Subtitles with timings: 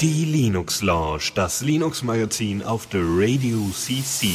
[0.00, 4.28] Die Linux Lounge, das Linux Magazin auf der Radio CC.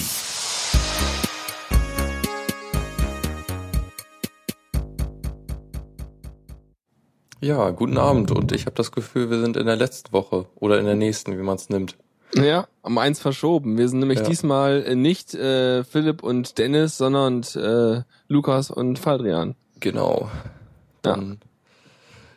[7.42, 10.78] Ja, guten Abend und ich habe das Gefühl, wir sind in der letzten Woche oder
[10.80, 11.96] in der nächsten, wie man es nimmt.
[12.36, 13.78] Ja, um eins verschoben.
[13.78, 14.26] Wir sind nämlich Ja.
[14.26, 19.56] diesmal äh, nicht äh, Philipp und Dennis, sondern äh, Lukas und Faldrian.
[19.80, 20.30] Genau.
[21.02, 21.40] Dann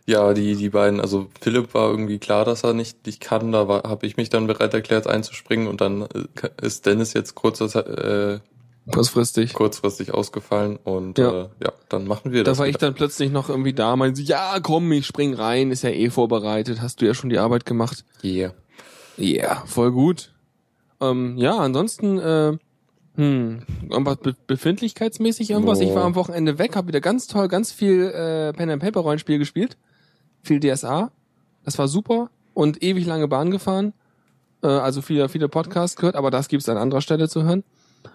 [0.05, 3.66] ja, die die beiden, also Philipp war irgendwie klar, dass er nicht nicht kann, da
[3.69, 8.41] habe ich mich dann bereit erklärt einzuspringen und dann äh, ist Dennis jetzt kurz, äh,
[8.91, 9.52] Kurzfristig.
[9.55, 11.30] kurzfristig ausgefallen und Ja.
[11.45, 12.59] Äh, ja, dann machen wir Da das.
[12.59, 15.83] war ich dann plötzlich noch irgendwie da, meinte sie, ja komm, ich spring rein, ist
[15.83, 18.05] ja eh vorbereitet, hast du ja schon die Arbeit gemacht.
[18.24, 18.55] Yeah.
[19.16, 20.33] Ja, yeah, voll gut.
[21.00, 22.56] Ähm, ja, ansonsten, äh,
[23.16, 25.80] hm, irgendwas be befindlichkeitsmäßig irgendwas.
[25.80, 26.06] Ich war Oh.
[26.06, 29.76] am Wochenende weg, habe wieder ganz toll, ganz viel äh, Pen and Paper Rollenspiel gespielt,
[30.42, 31.10] viel DSA.
[31.64, 33.92] Das war super und ewig lange Bahn gefahren.
[34.62, 37.64] Äh, also viele, viele Podcasts gehört, aber das gibt's an anderer Stelle zu hören.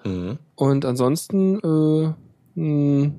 [0.03, 0.39] Mhm.
[0.55, 1.59] Und ansonsten
[2.55, 3.11] äh, mh,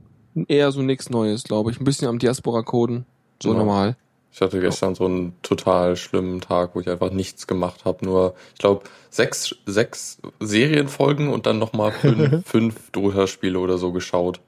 [0.49, 1.81] eher so nichts Neues, glaube ich.
[1.81, 3.07] Ein bisschen am Diaspora coden,
[3.43, 3.59] so Ja.
[3.59, 3.97] normal.
[4.33, 8.05] Ich hatte gestern so einen total schlimmen Tag, wo ich einfach nichts gemacht habe.
[8.05, 14.41] Nur, ich glaube, sechs, sechs Serienfolgen und dann nochmal fünf, fünf Dota-Spiele oder so geschaut.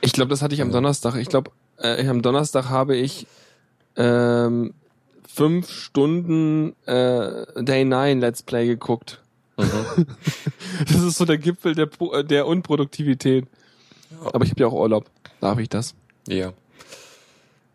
[0.00, 0.70] Ich glaube, das hatte ich am.
[0.70, 1.16] Donnerstag.
[1.16, 3.26] Ich glaube, äh, am Donnerstag habe ich
[3.96, 4.74] ähm,
[5.26, 9.22] fünf Stunden äh, Day 9 Let's Play geguckt.
[9.56, 10.06] Mhm.
[10.88, 13.46] Das ist so der Gipfel der, äh, der Unproduktivität.
[14.10, 14.34] Ja.
[14.34, 15.06] Aber ich habe ja auch Urlaub.
[15.40, 15.94] Darf ich das?
[16.28, 16.52] Ja.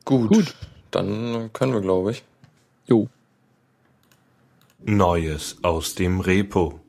[0.05, 0.29] Gut.
[0.29, 0.55] Gut.
[0.91, 2.23] Dann können wir, glaube ich.
[2.85, 3.07] Jo.
[4.85, 6.81] Neues aus dem Repo.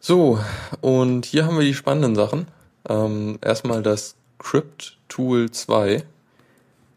[0.00, 0.38] So,
[0.80, 2.46] und hier haben wir die spannenden Sachen.
[2.88, 6.04] Ähm, erstmal das Crypt Tool 2,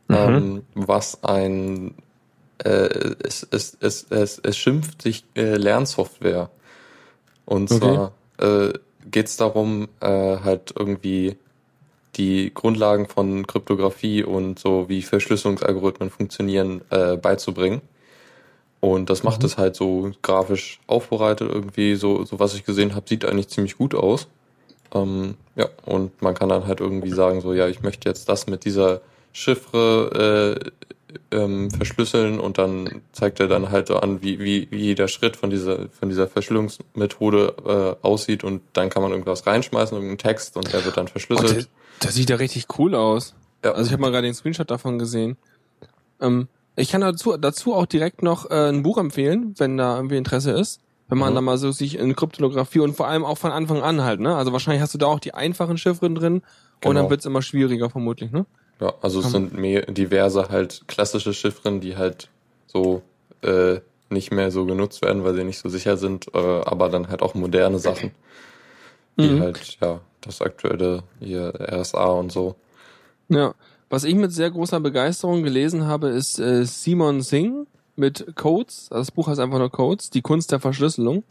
[0.07, 0.45] Mhm.
[0.47, 1.95] ähm, was ein
[2.63, 2.69] äh,
[3.23, 6.49] es, es, es, es, es schimpft sich äh, Lernsoftware.
[7.45, 7.71] Und Okay.
[7.71, 8.73] zwar äh,
[9.11, 10.08] geht es darum, äh,
[10.39, 11.37] halt irgendwie
[12.17, 17.81] die Grundlagen von Kryptographie und so wie Verschlüsselungsalgorithmen funktionieren äh, beizubringen.
[18.80, 19.45] Und das macht Mhm.
[19.48, 23.77] es halt so grafisch aufbereitet irgendwie, so, so was ich gesehen habe, sieht eigentlich ziemlich
[23.77, 24.27] gut aus.
[24.93, 28.47] Ähm, ja, und man kann dann halt irgendwie sagen, so, ja, ich möchte jetzt das
[28.47, 29.02] mit dieser
[29.33, 34.77] Chiffre äh, ähm, verschlüsseln und dann zeigt er dann halt so an, wie, wie, wie
[34.77, 39.95] jeder Schritt von dieser, von dieser Verschlüsselungsmethode äh, aussieht und dann kann man irgendwas reinschmeißen,
[39.95, 41.70] irgendeinen Text und der wird dann verschlüsselt.
[42.00, 43.33] Das, sieht ja richtig cool aus.
[43.64, 43.72] Ja.
[43.72, 45.38] Also ich habe mal gerade den Screenshot davon gesehen.
[46.22, 50.17] Ähm, ich kann dazu, dazu auch direkt noch äh, ein Buch empfehlen, wenn da irgendwie
[50.17, 50.82] Interesse ist.
[51.08, 51.36] Wenn man Mhm.
[51.36, 54.36] da mal so sich in Kryptographie und vor allem auch von Anfang an halt, ne?
[54.36, 56.44] Also wahrscheinlich hast du da auch die einfachen Chiffren drin und
[56.82, 56.94] Genau.
[57.02, 58.45] dann wird's immer schwieriger vermutlich, ne?
[58.82, 62.30] Ja, also es sind mehr diverse halt klassische Chiffren, die halt
[62.67, 63.04] so
[63.42, 63.80] äh,
[64.10, 67.22] nicht mehr so genutzt werden, weil sie nicht so sicher sind, äh, aber dann halt
[67.22, 68.12] auch moderne Sachen,
[69.17, 69.39] die Mhm.
[69.42, 72.55] halt ja das aktuelle hier RSA und so.
[73.30, 73.53] Ja.
[73.87, 78.87] Was ich mit sehr großer Begeisterung gelesen habe, ist äh, Simon Singh mit Codes.
[78.89, 81.23] Das Buch heißt einfach nur Codes, die Kunst der Verschlüsselung.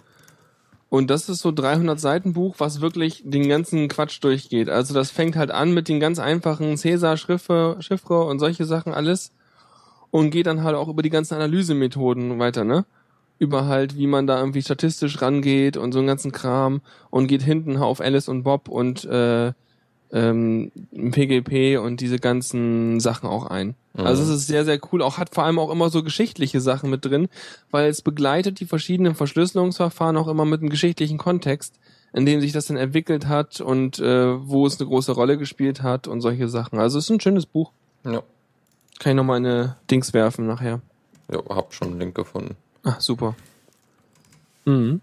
[0.88, 4.68] Und das ist so 300 Seiten Buch, was wirklich den ganzen Quatsch durchgeht.
[4.68, 9.32] Also das fängt halt an mit den ganz einfachen Cäsar-Chiffre Chiffre und solche Sachen alles
[10.12, 12.86] und geht dann halt auch über die ganzen Analysemethoden weiter, ne?
[13.44, 17.42] Über halt, wie man da irgendwie statistisch rangeht und so einen ganzen Kram und geht
[17.42, 19.52] hinten auf Alice und Bob und äh,
[20.12, 23.74] ähm, PGP und diese ganzen Sachen auch ein.
[23.94, 24.06] Mhm.
[24.06, 25.02] Also es ist sehr, sehr cool.
[25.02, 27.28] Auch hat vor allem auch immer so geschichtliche Sachen mit drin,
[27.70, 31.74] weil es begleitet die verschiedenen Verschlüsselungsverfahren auch immer mit einem geschichtlichen Kontext,
[32.12, 35.82] in dem sich das dann entwickelt hat und äh, wo es eine große Rolle gespielt
[35.82, 36.78] hat und solche Sachen.
[36.78, 37.72] Also es ist ein schönes Buch.
[38.04, 38.22] Ja,
[39.00, 40.80] Kann ich nochmal eine Dings werfen nachher.
[41.30, 42.56] ja hab schon einen Link gefunden.
[42.84, 43.34] Ah, super.
[44.64, 45.00] Mhm.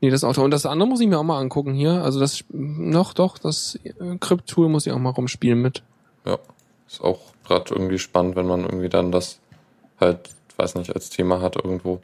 [0.00, 0.42] Nee, das Auto.
[0.42, 2.02] Und das andere muss ich mir auch mal angucken hier.
[2.04, 5.82] Also das noch doch, das äh, Crypt-Tool muss ich auch mal rumspielen mit.
[6.24, 6.38] Ja,
[6.86, 9.40] ist auch gerade irgendwie spannend, wenn man irgendwie dann das
[10.00, 12.00] halt, weiß nicht, als Thema hat irgendwo.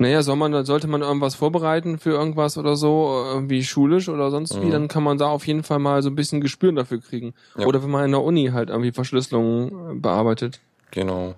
[0.00, 4.60] Naja, soll man, sollte man irgendwas vorbereiten für irgendwas oder so, irgendwie schulisch oder sonst
[4.60, 4.70] wie, Mhm.
[4.70, 7.34] dann kann man da auf jeden Fall mal so ein bisschen Gespür dafür kriegen.
[7.56, 7.66] Ja.
[7.66, 10.60] Oder wenn man in der Uni halt irgendwie Verschlüsselung äh, bearbeitet.
[10.92, 11.34] Genau.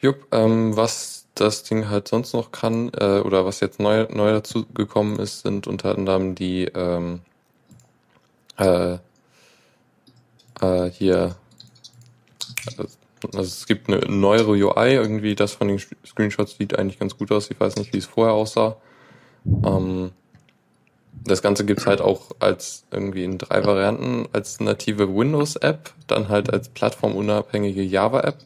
[0.00, 4.32] Jupp, ähm, was das Ding halt sonst noch kann, äh, oder was jetzt neu, neu
[4.32, 7.20] dazu gekommen ist, sind unter anderem die ähm,
[8.58, 8.98] äh,
[10.60, 11.36] äh, hier
[13.34, 17.30] also es gibt eine neuere UI, irgendwie das von den Screenshots sieht eigentlich ganz gut
[17.32, 17.50] aus.
[17.50, 18.76] Ich weiß nicht, wie es vorher aussah.
[19.64, 20.12] Ähm,
[21.24, 26.52] Das Ganze gibt's halt auch als irgendwie in drei Varianten, als native Windows-App, dann halt
[26.52, 28.38] als plattformunabhängige Java-App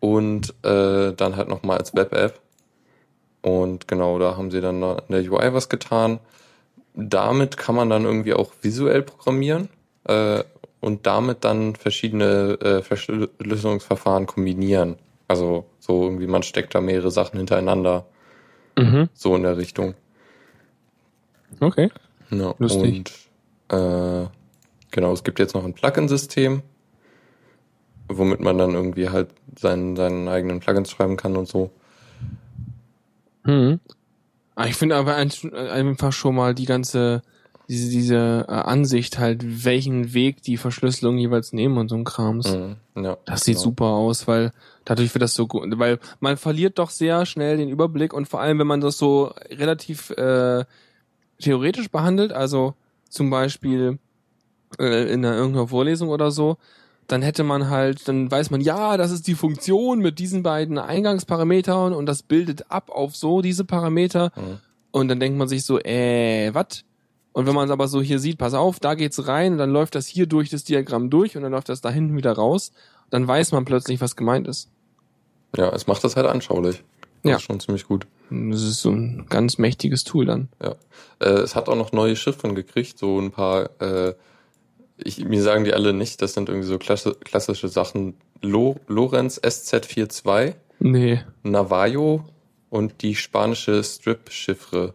[0.00, 2.40] und äh, dann halt nochmal als Web-App.
[3.42, 6.18] Und genau, da haben sie dann in der UI was getan.
[6.94, 9.68] Damit kann man dann irgendwie auch visuell programmieren
[10.04, 10.42] äh,
[10.80, 14.96] und damit dann verschiedene äh, Verschlüsselungsverfahren kombinieren.
[15.28, 18.06] Also so irgendwie, man steckt da mehrere Sachen hintereinander.
[18.76, 19.08] Mhm.
[19.14, 19.94] So in der Richtung.
[21.60, 21.90] Okay.
[22.30, 23.28] Ja, Lustig.
[23.68, 24.28] Und äh,
[24.90, 26.62] genau, es gibt jetzt noch ein Plugin-System,
[28.18, 31.70] womit man dann irgendwie halt seinen, seinen eigenen Plugins schreiben kann und so.
[33.44, 33.80] Mhm.
[34.54, 37.22] Ah, Ich finde aber ein- einfach schon mal die ganze,
[37.68, 42.48] diese, diese äh, Ansicht halt, welchen Weg die Verschlüsselung jeweils nehmen und so ein Krams.
[42.48, 43.64] Mhm, ja, Das sieht genau.
[43.64, 44.52] super aus, weil
[44.84, 48.40] dadurch wird das so gut, weil man verliert doch sehr schnell den Überblick und vor
[48.40, 50.64] allem, wenn man das so relativ äh,
[51.40, 52.74] theoretisch behandelt, also
[53.08, 53.98] zum Beispiel
[54.78, 56.58] äh, in einer, irgendeiner Vorlesung oder so,
[57.12, 60.78] dann hätte man halt, dann weiß man, ja, das ist die Funktion mit diesen beiden
[60.78, 64.58] Eingangsparametern und das bildet ab auf so diese Parameter Mhm.
[64.92, 66.84] und dann denkt man sich so, äh, was?
[67.32, 69.94] Und wenn man es aber so hier sieht, pass auf, da geht's rein, dann läuft
[69.94, 72.72] das hier durch das Diagramm durch und dann läuft das da hinten wieder raus,
[73.10, 74.68] dann weiß man plötzlich, was gemeint ist.
[75.56, 76.82] Ja, es macht das halt anschaulich.
[77.22, 77.36] Das Ja.
[77.36, 78.06] ist schon ziemlich gut.
[78.30, 80.48] Das ist so ein ganz mächtiges Tool dann.
[80.62, 80.74] Ja.
[81.20, 84.14] Äh, es hat auch noch neue Chiffren gekriegt, so ein paar, äh,
[85.04, 88.14] ich, mir sagen die alle nicht, das sind irgendwie so klasse, klassische Sachen.
[88.42, 91.20] Lo, Lorenz SZ42, Nee.
[91.42, 92.24] Navajo
[92.70, 94.94] und die spanische Strip-Chiffre.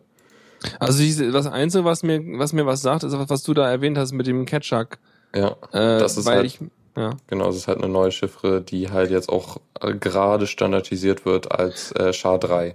[0.80, 3.98] Also diese, das Einzige, was mir, was mir was sagt, ist, was du da erwähnt
[3.98, 4.98] hast mit dem Ketchup.
[5.36, 6.60] Ja, Äh, Das ist halt- ich,
[6.98, 7.12] ja.
[7.28, 11.52] genau, das ist halt eine neue Chiffre, die halt jetzt auch äh, gerade standardisiert wird
[11.52, 12.74] als äh, SHA-3.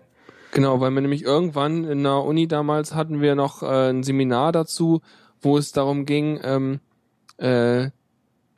[0.52, 4.52] Genau, weil wir nämlich irgendwann in der Uni damals hatten wir noch äh, ein Seminar
[4.52, 5.00] dazu,
[5.40, 6.80] wo es darum ging, ähm,
[7.40, 7.90] äh,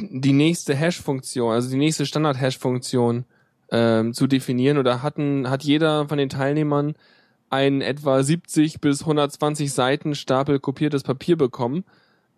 [0.00, 3.24] die nächste Hash-Funktion, also die nächste Standard-Hash-Funktion
[3.70, 4.78] ähm, zu definieren.
[4.78, 6.94] Oder hatten, hat jeder von den Teilnehmern
[7.50, 11.84] einen etwa 70 bis 120 Seiten Stapel kopiertes Papier bekommen,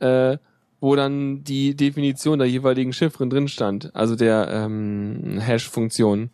[0.00, 0.38] äh,
[0.80, 6.30] wo dann die Definition der jeweiligen Chiffren drin stand, also der ähm, Hash-Funktion.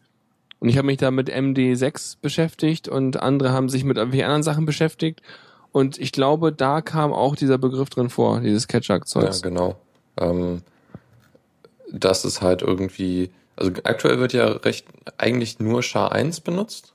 [0.59, 4.43] Und ich habe mich da mit MD6 beschäftigt und andere haben sich mit irgendwelchen anderen
[4.43, 5.23] Sachen beschäftigt.
[5.73, 9.41] Und ich glaube, da kam auch dieser Begriff drin vor, dieses Ja, Ketchup-Zeugs.
[9.43, 9.77] genau.
[10.17, 10.63] Ähm,
[11.93, 14.87] das ist halt irgendwie, also aktuell wird ja recht
[15.19, 16.93] eigentlich nur SHA-1 benutzt.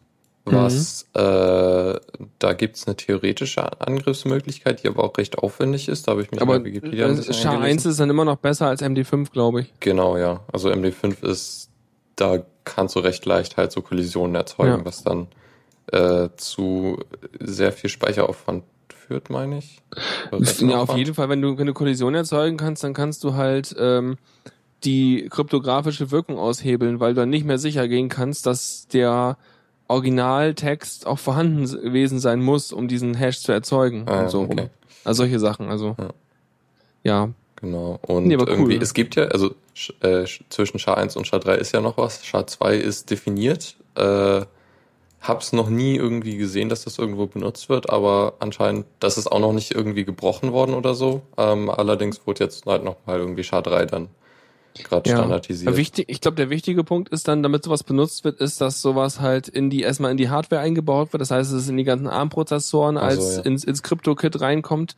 [0.47, 1.21] Was, Mhm.
[1.21, 2.00] äh,
[2.38, 6.07] da gibt's eine theoretische Angriffsmöglichkeit, die aber auch recht aufwendig ist.
[6.07, 7.91] Da habe ich mich Aber bei Wikipedia ein äh, bisschen SHA-1 eingelesen.
[7.91, 9.73] ist dann immer noch besser als MD5, glaube ich.
[9.79, 10.41] Genau, ja.
[10.53, 11.69] Also MD5 ist,
[12.15, 14.85] da kannst du recht leicht halt so Kollisionen erzeugen, Ja.
[14.85, 15.27] was dann
[15.91, 17.00] äh, zu
[17.39, 18.63] sehr viel Speicheraufwand
[19.07, 19.81] führt, meine ich.
[20.62, 23.75] Ja, auf jeden Fall, wenn du, wenn du Kollisionen erzeugen kannst, dann kannst du halt
[23.80, 24.18] ähm,
[24.84, 29.38] die kryptografische Wirkung aushebeln, weil du dann nicht mehr sicher gehen kannst, dass der
[29.88, 34.69] Originaltext auch vorhanden gewesen sein muss, um diesen Hash zu erzeugen Ah, und so okay.
[35.04, 35.96] Also solche Sachen, also.
[36.00, 36.10] Ja.
[37.04, 37.30] Ja.
[37.58, 38.00] Genau.
[38.01, 38.81] Und Nee, irgendwie, cool.
[38.84, 39.51] es gibt ja, also
[40.01, 42.24] äh, sch- zwischen SHA-1 und SHA-3 ist ja noch was.
[42.24, 43.75] SHA-2 ist definiert.
[43.96, 44.42] Äh,
[45.27, 49.39] hab's noch nie irgendwie gesehen, dass das irgendwo benutzt wird, aber anscheinend, das ist auch
[49.39, 51.22] noch nicht irgendwie gebrochen worden oder so.
[51.38, 54.10] Ähm, allerdings wurde jetzt halt noch mal irgendwie SHA-3 dann
[54.83, 55.18] gerade Ja.
[55.18, 55.75] standardisiert.
[55.77, 59.20] Wichtig, ich glaube, der wichtige Punkt ist dann, damit sowas benutzt wird, ist, dass sowas
[59.22, 61.22] halt in die erstmal in die Hardware eingebaut wird.
[61.22, 63.41] Das heißt, es in die ganzen ARM-Prozessoren als ja.
[63.44, 64.96] ins, ins Crypto-Kit reinkommt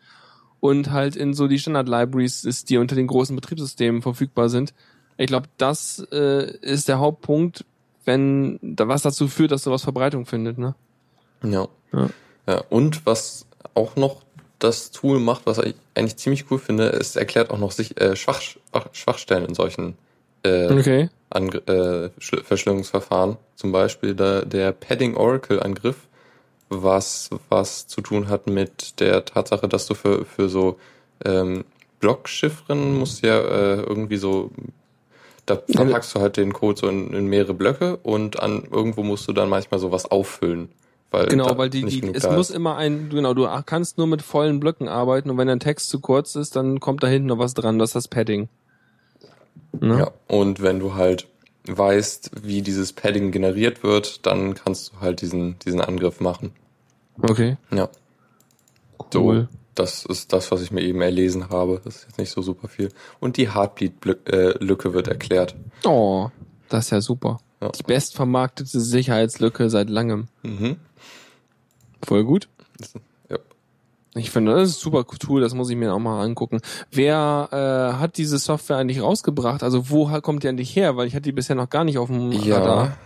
[0.59, 4.73] und halt in so die Standard-Libraries ist, die unter den großen Betriebssystemen verfügbar sind.
[5.17, 7.65] Ich glaube, das äh, ist der Hauptpunkt,
[8.07, 10.57] wenn da was dazu führt, dass sowas Verbreitung findet.
[10.57, 10.73] Ne?
[11.43, 11.67] Ja.
[11.93, 12.09] Ja.
[12.47, 12.63] ja.
[12.69, 14.23] Und was auch noch
[14.59, 18.15] das Tool macht, was ich eigentlich ziemlich cool finde, es erklärt auch noch sich äh,
[18.15, 19.95] Schwach, Schwach, Schwachstellen in solchen
[20.43, 21.09] äh, Okay.
[21.29, 21.39] Äh,
[22.19, 23.37] Schl- Verschlüsselungsverfahren.
[23.55, 26.07] Zum Beispiel der, der Padding Oracle Angriff,
[26.69, 30.79] was was zu tun hat mit der Tatsache, dass du für für so
[31.25, 31.65] ähm,
[31.99, 34.51] Blockchiffren musst ja äh, irgendwie so
[35.47, 39.27] da verpackst du halt den Code so in, in mehrere Blöcke und an irgendwo musst
[39.27, 40.69] du dann manchmal sowas auffüllen.
[41.09, 44.59] Weil Genau, weil die, die es muss immer ein, genau, du kannst nur mit vollen
[44.59, 47.53] Blöcken arbeiten und wenn dein Text zu kurz ist, dann kommt da hinten noch was
[47.53, 48.49] dran, das ist das Padding.
[49.79, 49.99] Ne?
[49.99, 51.27] Ja, und wenn du halt
[51.65, 56.51] weißt, wie dieses Padding generiert wird, dann kannst du halt diesen, diesen Angriff machen.
[57.21, 57.57] Okay.
[57.71, 57.89] Ja.
[59.13, 59.47] Cool.
[59.77, 61.79] Das ist das, was ich mir eben erlesen habe.
[61.83, 62.89] Das ist jetzt nicht so super viel.
[63.19, 65.55] Und die Heartbeat-Lücke wird erklärt.
[65.85, 66.29] Oh,
[66.67, 67.39] das ist ja super.
[67.61, 67.69] Ja.
[67.69, 70.29] Die bestvermarktete Sicherheitslücke seit langem.
[70.41, 70.77] Mhm.
[72.03, 72.49] Voll gut.
[73.29, 73.37] Ja.
[74.15, 76.59] Ich finde, das ist super cool, das muss ich mir auch mal angucken.
[76.91, 79.61] Wer äh, hat diese Software eigentlich rausgebracht?
[79.61, 80.97] Also wo kommt die eigentlich her?
[80.97, 82.97] Weil ich hatte die bisher noch gar nicht auf dem Ja, Radar.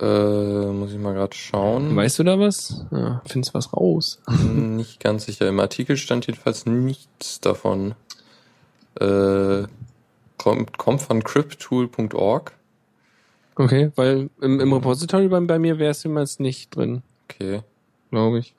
[0.00, 1.94] Äh, muss ich mal gerade schauen.
[1.96, 2.84] Weißt du da was?
[2.90, 4.20] Ja, findest was raus.
[4.54, 5.48] Nicht ganz sicher.
[5.48, 7.94] Im Artikel stand jedenfalls nichts davon.
[9.00, 9.64] Äh,
[10.38, 12.52] kommt, kommt von cryptool.org.
[13.56, 17.62] Okay, weil im, im Repository bei, bei mir wäre es jemals nicht drin, Okay.
[18.10, 18.54] glaube ich.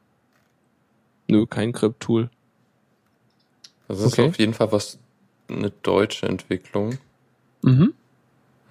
[1.28, 2.30] Nö, kein Crypt-Tool.
[3.88, 4.30] Das ist Okay.
[4.30, 4.98] auf jeden Fall was,
[5.50, 6.98] eine deutsche Entwicklung.
[7.62, 7.94] Mhm.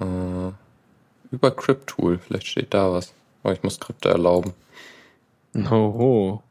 [0.00, 0.52] Äh,
[1.30, 2.18] über Cryptool.
[2.18, 3.12] Vielleicht steht da was.
[3.42, 4.52] Aber ich muss Krypto erlauben.
[5.70, 6.42] Hoho.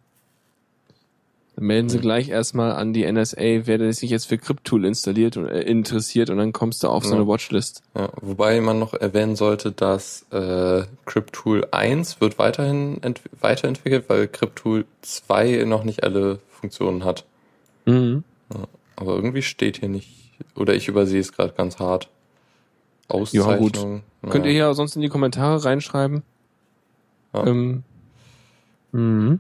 [1.56, 5.48] Dann melden sie gleich erstmal an die NSA, wer sich jetzt für Cryptool installiert und
[5.48, 7.16] äh, interessiert und dann kommst du auf so Ja.
[7.18, 7.82] eine Watchlist.
[7.96, 14.28] Ja, wobei man noch erwähnen sollte, dass äh, Cryptool 1 wird weiterhin ent weiterentwickelt, weil
[14.28, 17.24] Cryptool 2 noch nicht alle Funktionen hat.
[17.86, 18.24] Mhm.
[18.98, 20.10] Aber irgendwie steht hier nicht,
[20.56, 22.10] oder ich übersehe es gerade ganz hart.
[23.10, 23.58] Ja, Auszeichnung.
[23.60, 23.76] gut.
[24.22, 24.32] naja.
[24.32, 26.24] Könnt ihr ja sonst in die Kommentare reinschreiben.
[27.34, 27.46] Ja.
[27.46, 27.84] Ähm,
[28.92, 29.40] mhm.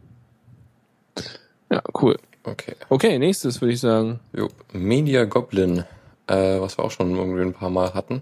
[1.71, 2.17] Ja, cool.
[2.43, 2.75] Okay.
[2.89, 4.19] Okay, nächstes würde ich sagen.
[4.33, 4.49] Jo.
[4.71, 5.83] Media Goblin,
[6.27, 8.21] äh, was wir auch schon irgendwie ein paar Mal hatten.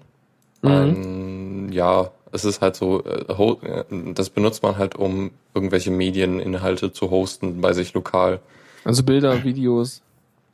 [0.61, 0.71] Mhm.
[0.71, 6.93] Ein, ja, es ist halt so, äh, äh, das benutzt man halt, um irgendwelche Medieninhalte
[6.93, 8.39] zu hosten bei sich lokal.
[8.85, 10.01] Also Bilder, Videos,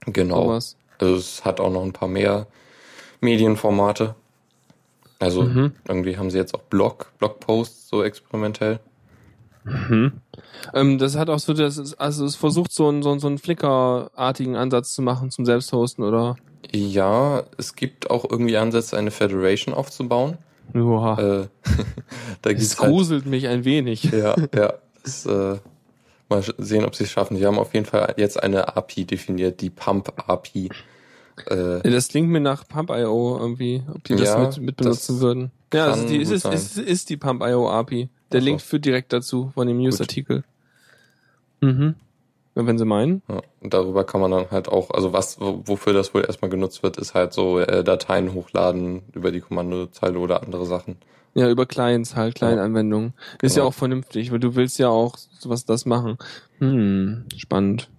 [0.05, 0.43] Genau.
[0.46, 0.75] sowas.
[0.98, 2.48] Also es hat auch noch ein paar mehr
[3.22, 4.15] Medienformate.
[5.19, 5.73] Also Mhm.
[5.88, 8.79] irgendwie haben sie jetzt auch Blog, Blogposts so experimentell.
[9.65, 10.13] Mhm.
[10.73, 13.27] Ähm, das hat auch so, das ist, also es versucht so einen, so einen, so
[13.27, 16.38] einen Flickr-artigen Ansatz zu machen zum Selbsthosten, oder?
[16.73, 20.38] Ja, es gibt auch irgendwie Ansätze, eine Federation aufzubauen.
[20.73, 21.17] Joa.
[21.19, 21.47] Äh,
[22.41, 24.03] da Es gibt's halt, gruselt mich ein wenig.
[24.05, 24.73] ja, ja.
[25.03, 25.57] Das, äh,
[26.29, 27.38] mal sehen, ob sie es schaffen.
[27.38, 30.69] Die haben auf jeden Fall jetzt eine API definiert, die Pump API.
[31.48, 35.22] Äh, Das klingt mir nach Pump.io irgendwie, ob die das Ja, mit, mit benutzen das
[35.22, 35.51] würden.
[35.74, 36.53] Ja, also die ist, sein.
[36.53, 38.10] ist, ist die Pump.io API.
[38.31, 38.41] Der.
[38.41, 40.43] Link führt direkt dazu von dem Newsartikel.
[41.62, 41.96] Mhm.
[42.55, 43.22] Ja, Wenn sie meinen.
[43.29, 46.50] ja, und darüber kann man dann halt auch, also was, wo- wofür das wohl erstmal
[46.50, 50.98] genutzt wird, ist halt so äh, Dateien hochladen über die Kommandozeile oder andere Sachen.
[51.36, 53.13] Ja, über Clients halt, Client-Anwendungen.
[53.41, 53.69] Ist ja Genau.
[53.69, 56.17] auch vernünftig, weil du willst ja auch sowas das machen.
[56.58, 57.89] Hm, spannend.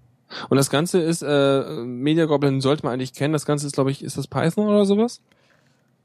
[0.48, 3.32] Und das Ganze ist, äh, Media Goblin sollte man eigentlich kennen.
[3.32, 5.20] Das Ganze ist, glaube ich, ist das Python oder sowas?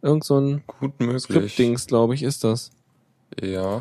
[0.02, 1.24] Irgend so ein Gut möglich.
[1.24, 2.72] Script-Dings, glaube ich, ist das.
[3.42, 3.80] Ja,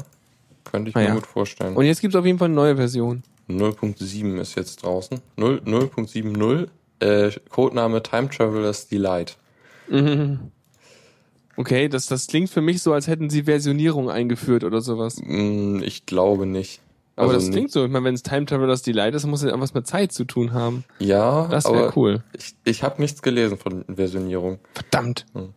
[0.64, 1.14] könnte ich Ah mir ja.
[1.14, 1.76] gut vorstellen.
[1.76, 3.22] Und jetzt gibt's auf jeden Fall eine neue Version.
[3.48, 5.20] 0.7 ist jetzt draußen.
[5.36, 6.68] 0 0.70,
[7.00, 9.36] äh, Codename Time Traveler's Delight.
[9.88, 10.38] Mhm.
[11.56, 15.18] Okay, das, das klingt für mich so, als hätten sie Versionierung eingeführt oder sowas.
[15.24, 16.80] Hm, ich glaube nicht.
[17.16, 17.85] Aber Also das klingt so.
[17.85, 20.52] Ich meine, wenn es Time Travelers Delight ist, muss ja irgendwas mit Zeit zu tun
[20.52, 20.85] haben.
[20.99, 22.23] Ja, Das wäre cool.
[22.37, 24.59] ich, ich habe nichts gelesen von Versionierung.
[24.75, 25.25] Verdammt.
[25.35, 25.54] Hm.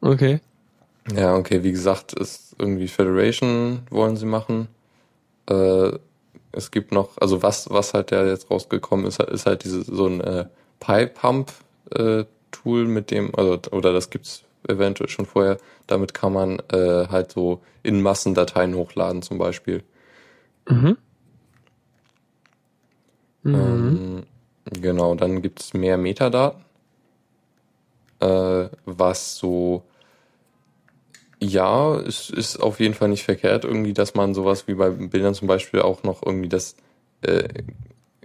[0.00, 0.40] Okay.
[1.14, 4.68] Ja, okay, wie gesagt, ist irgendwie Federation wollen sie machen.
[5.48, 5.92] Äh,
[6.52, 10.06] es gibt noch, also was, was halt da jetzt rausgekommen ist, ist halt diese, so
[10.06, 10.46] ein äh,
[10.80, 17.32] Pi-Pump-Tool, mit dem, also, oder das gibt's eventuell schon vorher, damit kann man äh, halt
[17.32, 19.82] so in Massendateien hochladen zum Beispiel.
[20.68, 20.96] Mhm.
[23.44, 23.54] Mhm.
[23.54, 24.22] Ähm,
[24.80, 26.64] genau, dann gibt's mehr Metadaten,
[28.20, 29.82] äh, was so,
[31.40, 35.34] ja, es ist auf jeden Fall nicht verkehrt, irgendwie, dass man sowas wie bei Bildern
[35.34, 36.76] zum Beispiel auch noch irgendwie das
[37.22, 37.48] äh,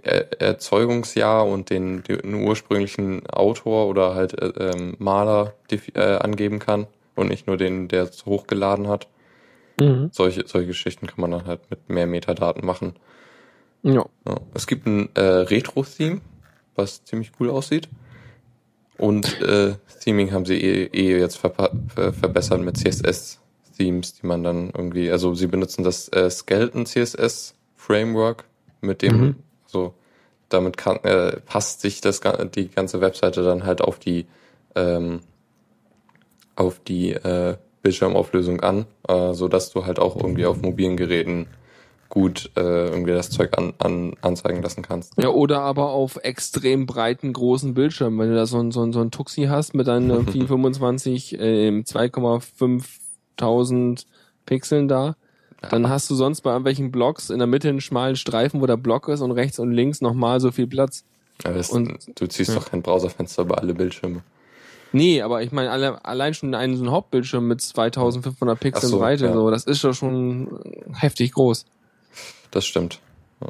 [0.02, 5.54] Er- Erzeugungsjahr und den, den ursprünglichen Autor oder halt äh, ähm, Maler
[5.94, 9.08] äh, angeben kann und nicht nur den, der es hochgeladen hat.
[9.80, 10.10] Mhm.
[10.12, 12.94] Solche, solche Geschichten kann man dann halt mit mehr Metadaten machen.
[13.82, 14.04] Ja.
[14.26, 14.36] Ja.
[14.54, 16.20] Es gibt ein äh, Retro-Theme,
[16.74, 17.88] was ziemlich cool aussieht.
[18.96, 21.52] Und äh, Theming haben sie eh, eh jetzt ver
[21.94, 28.44] verbessert mit CSS-Themes, die man dann irgendwie, also sie benutzen das äh, Skeleton CSS Framework,
[28.80, 29.36] mit dem, Mhm.
[29.66, 29.94] so
[30.48, 32.20] damit kann, äh, passt sich das
[32.54, 34.26] die ganze Webseite dann halt auf die
[34.74, 35.20] ähm,
[36.56, 37.56] auf die äh,
[37.88, 41.46] Bildschirmauflösung an, äh, so dass du halt auch irgendwie auf mobilen Geräten
[42.10, 45.12] gut äh, irgendwie das Zeug an, an, anzeigen lassen kannst.
[45.18, 48.18] Ja, oder aber auf extrem breiten, großen Bildschirmen.
[48.18, 51.38] Wenn du da so ein, so ein, so ein Tuxi hast mit deinen irgendwie 25,
[51.38, 51.68] äh,
[53.38, 54.04] 2,5000
[54.46, 55.16] Pixeln da,
[55.70, 58.76] dann hast du sonst bei irgendwelchen Blocks in der Mitte einen schmalen Streifen, wo der
[58.76, 61.04] Block ist und rechts und links nochmal so viel Platz.
[61.44, 62.56] Aber das, Und- du ziehst ja.
[62.56, 64.22] doch kein Browserfenster über alle Bildschirme.
[64.92, 68.98] Nee, aber ich meine, alle, allein schon einen so ein Hauptbildschirm mit 2500 Pixeln so,
[68.98, 69.32] Breite, ja.
[69.32, 70.48] so, das ist doch schon
[70.94, 71.66] heftig groß.
[72.50, 73.00] Das stimmt.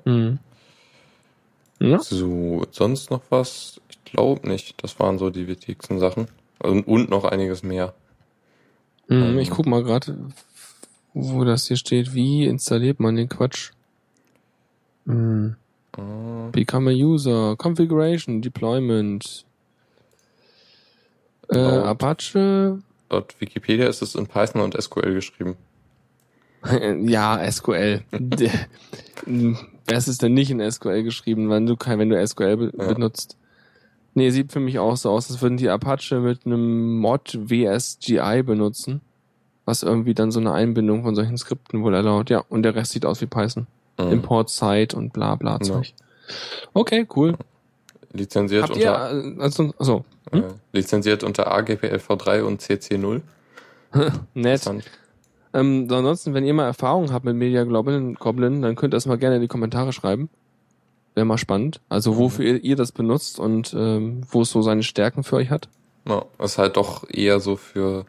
[0.04, 0.38] Mhm.
[1.80, 2.00] Ja?
[2.00, 3.80] So, sonst noch was?
[3.88, 4.82] Ich glaube nicht.
[4.82, 6.28] Das waren so die wichtigsten Sachen.
[6.58, 7.94] Und, und noch einiges mehr.
[9.08, 9.38] Hm, Ähm.
[9.38, 10.18] ich guck mal gerade,
[11.14, 12.14] wo das hier steht.
[12.14, 13.70] Wie installiert man den Quatsch?
[15.06, 15.54] Hm.
[15.96, 19.44] Äh, Become a User, Configuration, Deployment.
[21.50, 22.78] Äh, Apache.
[23.10, 25.56] Laut Wikipedia ist es in Python und SQL geschrieben.
[27.08, 28.02] ja, SQL.
[29.26, 32.92] Wer ist es denn nicht in SQL geschrieben, wenn du wenn du SQL be Ja.
[32.92, 33.36] benutzt?
[34.14, 38.42] Nee, sieht für mich auch so aus, als würden die Apache mit einem Mod WSGI
[38.42, 39.00] benutzen.
[39.64, 42.30] Was irgendwie dann so eine Einbindung von solchen Skripten wohl erlaubt.
[42.30, 43.66] Ja, und der Rest sieht aus wie Python.
[43.98, 44.12] Mhm.
[44.12, 45.60] Import Site und bla bla Ja.
[45.60, 45.92] Zeug.
[46.74, 47.36] Okay, cool.
[48.12, 53.22] Lizenziert Habt ihr, unter, äh, also, achso, äh, lizenziert unter AGPLv3 und CC0.
[54.34, 54.70] nett.
[55.54, 59.06] Ähm, ansonsten, wenn ihr mal Erfahrungen habt mit Media Goblin, Goblin dann könnt ihr das
[59.06, 60.28] mal gerne in die Kommentare schreiben.
[61.14, 61.80] Wäre mal spannend.
[61.88, 65.50] Also wofür ihr, ihr das benutzt und ähm, wo es so seine Stärken für euch
[65.50, 65.68] hat.
[66.06, 68.06] Ja, ist halt doch eher so für,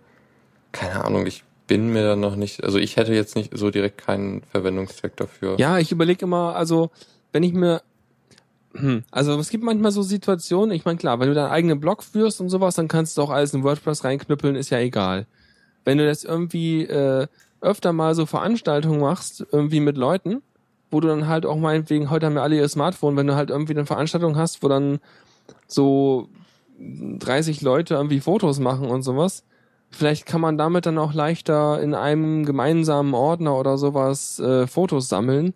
[0.72, 4.00] keine Ahnung, ich bin mir da noch nicht, also ich hätte jetzt nicht so direkt
[4.00, 5.56] keinen Verwendungszweck dafür.
[5.60, 6.90] Ja, ich überlege immer, also
[7.32, 7.89] wenn ich mir, hm,
[9.12, 12.40] also es gibt manchmal so Situationen, ich meine klar, wenn du deinen eigenen Blog führst
[12.40, 15.26] und sowas, dann kannst du auch alles in WordPress reinknüppeln, ist ja egal.
[15.86, 17.28] Wenn du das irgendwie äh,
[17.62, 20.42] öfter mal so Veranstaltungen machst, irgendwie mit Leuten,
[20.92, 23.50] wo du dann halt auch meinetwegen, heute haben wir alle ihr Smartphone, wenn du halt
[23.50, 25.00] irgendwie eine Veranstaltung hast, wo dann
[25.68, 26.30] so
[26.80, 29.44] 30 Leute irgendwie Fotos machen und sowas,
[29.90, 35.10] vielleicht kann man damit dann auch leichter in einem gemeinsamen Ordner oder sowas äh, Fotos
[35.10, 35.54] sammeln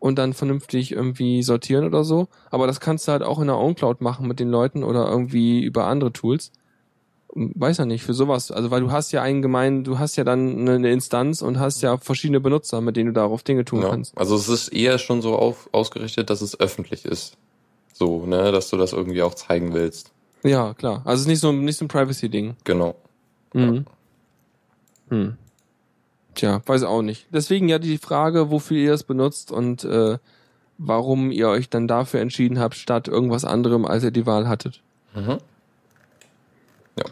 [0.00, 2.26] und dann vernünftig irgendwie sortieren oder so.
[2.50, 5.62] Aber das kannst du halt auch in der OwnCloud machen mit den Leuten oder irgendwie
[5.62, 6.50] über andere Tools.
[7.32, 8.50] Weiß ja nicht, für sowas.
[8.50, 11.80] Also weil du hast ja einen gemeinen, du hast ja dann eine Instanz und hast
[11.80, 14.18] ja verschiedene Benutzer, mit denen du darauf Dinge tun Ja, kannst.
[14.18, 17.36] also es ist eher schon so auf, ausgerichtet, dass es öffentlich ist.
[17.92, 20.10] So, ne, dass du das irgendwie auch zeigen willst.
[20.42, 21.02] Ja, klar.
[21.04, 22.56] Also es ist nicht so, nicht so ein Privacy-Ding.
[22.64, 22.96] Genau.
[23.52, 23.84] Mhm.
[25.10, 25.36] Hm.
[26.40, 27.26] Tja, weiß auch nicht.
[27.30, 30.16] Deswegen ja die Frage, wofür ihr es benutzt und äh,
[30.78, 34.80] warum ihr euch dann dafür entschieden habt, statt irgendwas anderem, als ihr die Wahl hattet.
[35.14, 35.36] Mhm.
[36.96, 37.04] Ja.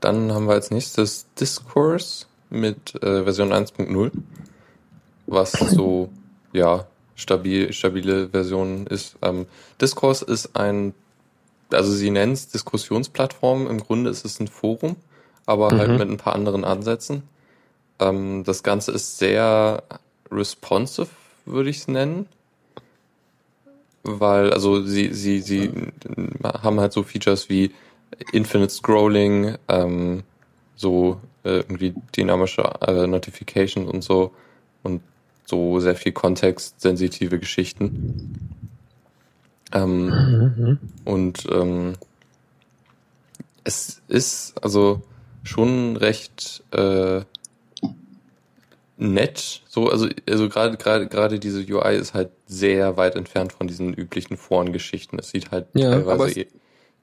[0.00, 4.10] Dann haben wir als nächstes Discourse mit äh, Version 1.0,
[5.28, 6.10] was so,
[6.52, 9.16] ja, stabil, stabile Version ist.
[9.22, 9.46] Ähm,
[9.80, 10.92] Discourse ist ein,
[11.72, 14.96] also sie nennen es Diskussionsplattform, im Grunde ist es ein Forum,
[15.46, 15.96] aber halt Mhm.
[15.96, 17.22] mit ein paar anderen Ansätzen.
[17.98, 19.82] Ähm, das Ganze ist sehr
[20.30, 21.08] responsive,
[21.46, 22.26] würde ich es nennen.
[24.02, 25.70] Weil, also sie, sie, sie
[26.44, 27.72] haben halt so Features wie
[28.32, 30.24] Infinite Scrolling, ähm,
[30.76, 34.32] so äh, irgendwie dynamische äh, Notification und so
[34.82, 35.00] und
[35.46, 38.58] so sehr viel kontextsensitive Geschichten.
[39.72, 41.94] Ähm, und ähm,
[43.64, 45.02] es ist also
[45.42, 47.22] schon recht äh,
[49.12, 49.62] nett.
[49.68, 53.92] So, also, also gerade gerade gerade diese UI ist halt sehr weit entfernt von diesen
[53.94, 55.18] üblichen Forengeschichten.
[55.18, 56.48] Es sieht halt Ja, aber teilweise es- eh-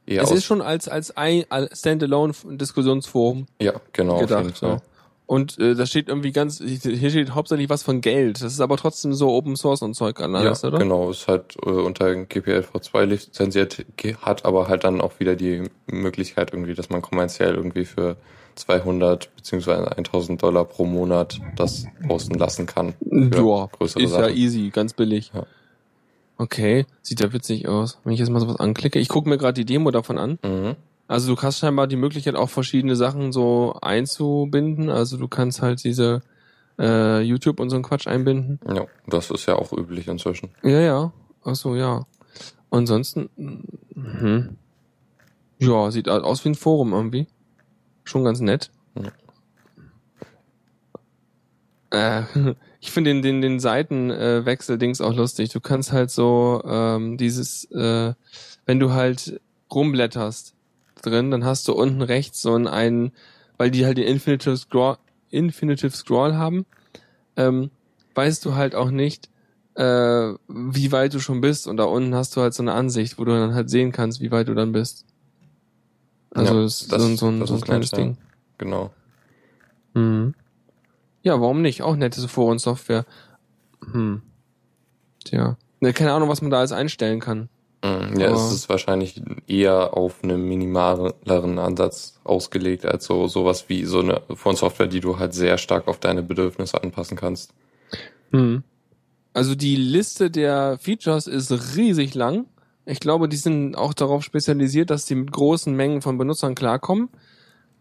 [0.08, 0.38] eher es aus.
[0.40, 4.20] ist schon als als ein als Standalone-Diskussionsforum ja, genau.
[4.20, 4.62] gedacht.
[4.62, 4.82] Ja.
[5.28, 8.42] Und äh, da steht irgendwie ganz, hier steht hauptsächlich was von Geld.
[8.42, 10.80] Das ist aber trotzdem so Open Source und Zeug alles, ja, oder?
[10.80, 11.10] genau.
[11.10, 13.86] Ist halt äh, unter GPLv2 lizenziert,
[14.22, 18.18] hat aber halt dann auch wieder die Möglichkeit irgendwie, dass man kommerziell irgendwie für
[18.56, 22.94] 200 beziehungsweise 1000 Dollar pro Monat das posten lassen kann.
[23.10, 24.36] Ja, ist ja Sachen.
[24.36, 25.32] easy, ganz billig.
[25.34, 25.46] Ja.
[26.38, 28.00] Okay, sieht ja witzig aus.
[28.04, 30.40] Wenn ich jetzt mal sowas anklicke, ich gucke mir gerade die Demo davon an.
[30.44, 30.76] Mhm.
[31.08, 34.90] Also du hast scheinbar die Möglichkeit, auch verschiedene Sachen so einzubinden.
[34.90, 36.22] Also du kannst halt diese
[36.80, 38.60] äh, YouTube und so einen Quatsch einbinden.
[38.68, 40.50] Ja, das ist ja auch üblich inzwischen.
[40.64, 41.14] Ja, ja.
[41.44, 42.06] Ach so, ja.
[42.70, 43.30] Ansonsten,
[43.94, 44.56] mhm.
[45.60, 47.28] ja, sieht aus wie ein Forum irgendwie.
[48.04, 48.72] Schon ganz nett.
[51.92, 52.24] Äh,
[52.80, 55.50] ich finde den, den, den Seitenwechsel-Dings auch lustig.
[55.50, 58.14] Du kannst halt so ähm, dieses, äh,
[58.66, 59.40] wenn du halt
[59.74, 60.56] rumblätterst
[61.02, 63.12] drin, dann hast du unten rechts so einen,
[63.58, 64.98] weil die halt den Infinitive Scroll,
[65.30, 66.66] Infinitive Scroll haben,
[67.38, 67.72] ähm,
[68.16, 69.30] weißt du halt auch nicht,
[69.76, 73.18] äh, wie weit du schon bist und da unten hast du halt so eine Ansicht,
[73.18, 75.06] wo du dann halt sehen kannst, wie weit du dann bist.
[76.34, 77.98] Also Ja, das ist das- so, ein- so ein, das so ein ist kleines ja.
[77.98, 78.17] Ding.
[78.58, 78.91] Genau.
[79.94, 80.34] Mhm.
[81.24, 81.82] Ja, warum nicht?
[81.82, 83.06] Auch nette Forensoftware.
[83.91, 84.22] Hm.
[85.24, 85.58] Tja.
[85.82, 87.50] Ne, keine Ahnung, was man da alles einstellen kann.
[87.84, 88.20] Mhm.
[88.20, 93.86] Ja, Aber- es ist wahrscheinlich eher auf einen minimaleren Ansatz ausgelegt, als so sowas wie
[93.86, 97.54] so eine von Software, die du halt sehr stark auf deine Bedürfnisse anpassen kannst.
[98.32, 98.63] Hm.
[99.34, 102.46] Also die Liste der Features ist riesig lang
[102.86, 107.10] Ich glaube, die sind auch darauf spezialisiert, dass die mit großen Mengen von Benutzern klarkommen.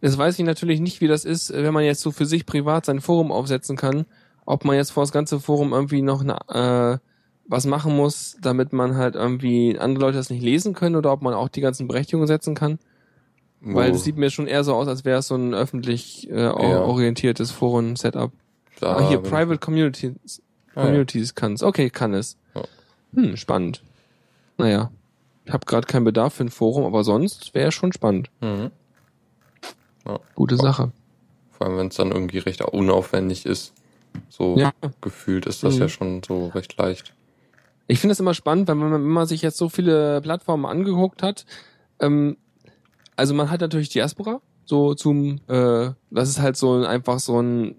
[0.02, 2.86] Jetzt weiß ich natürlich nicht, wie das ist, wenn man jetzt so für sich privat
[2.86, 4.06] sein Forum aufsetzen kann,
[4.46, 6.98] ob man jetzt vor das ganze Forum irgendwie noch eine, äh,
[7.46, 11.22] was machen muss, damit man halt irgendwie andere Leute das nicht lesen können oder ob
[11.22, 12.78] man auch die ganzen Berechtigungen setzen kann.
[13.60, 16.30] Weil Wo- das sieht mir schon eher so aus, als wäre es so ein öffentlich
[16.30, 16.52] äh, Ja.
[16.84, 18.32] orientiertes Forum-Setup.
[18.80, 20.40] Ah, hier, Private Communities,
[20.74, 20.82] Ah, ja.
[20.86, 21.62] Communities kann es.
[21.62, 22.38] Okay, kann es.
[23.14, 23.82] Hm, spannend.
[24.60, 24.90] Naja,
[25.44, 28.30] ich habe gerade keinen Bedarf für ein Forum, aber sonst wäre schon spannend.
[28.40, 28.70] Mhm.
[30.34, 30.92] Gute Sache.
[31.52, 33.74] Vor allem, wenn es dann irgendwie recht unaufwendig ist.
[34.28, 34.72] So Ja.
[35.00, 35.80] gefühlt ist das Mhm.
[35.80, 37.14] ja schon so recht leicht.
[37.86, 41.22] Ich finde es immer spannend, weil man, wenn man sich jetzt so viele Plattformen angeguckt
[41.22, 41.44] hat,
[42.00, 42.36] ähm,
[43.16, 47.40] also man hat natürlich Diaspora, so zum, äh, das ist halt so ein, einfach so
[47.40, 47.74] ein,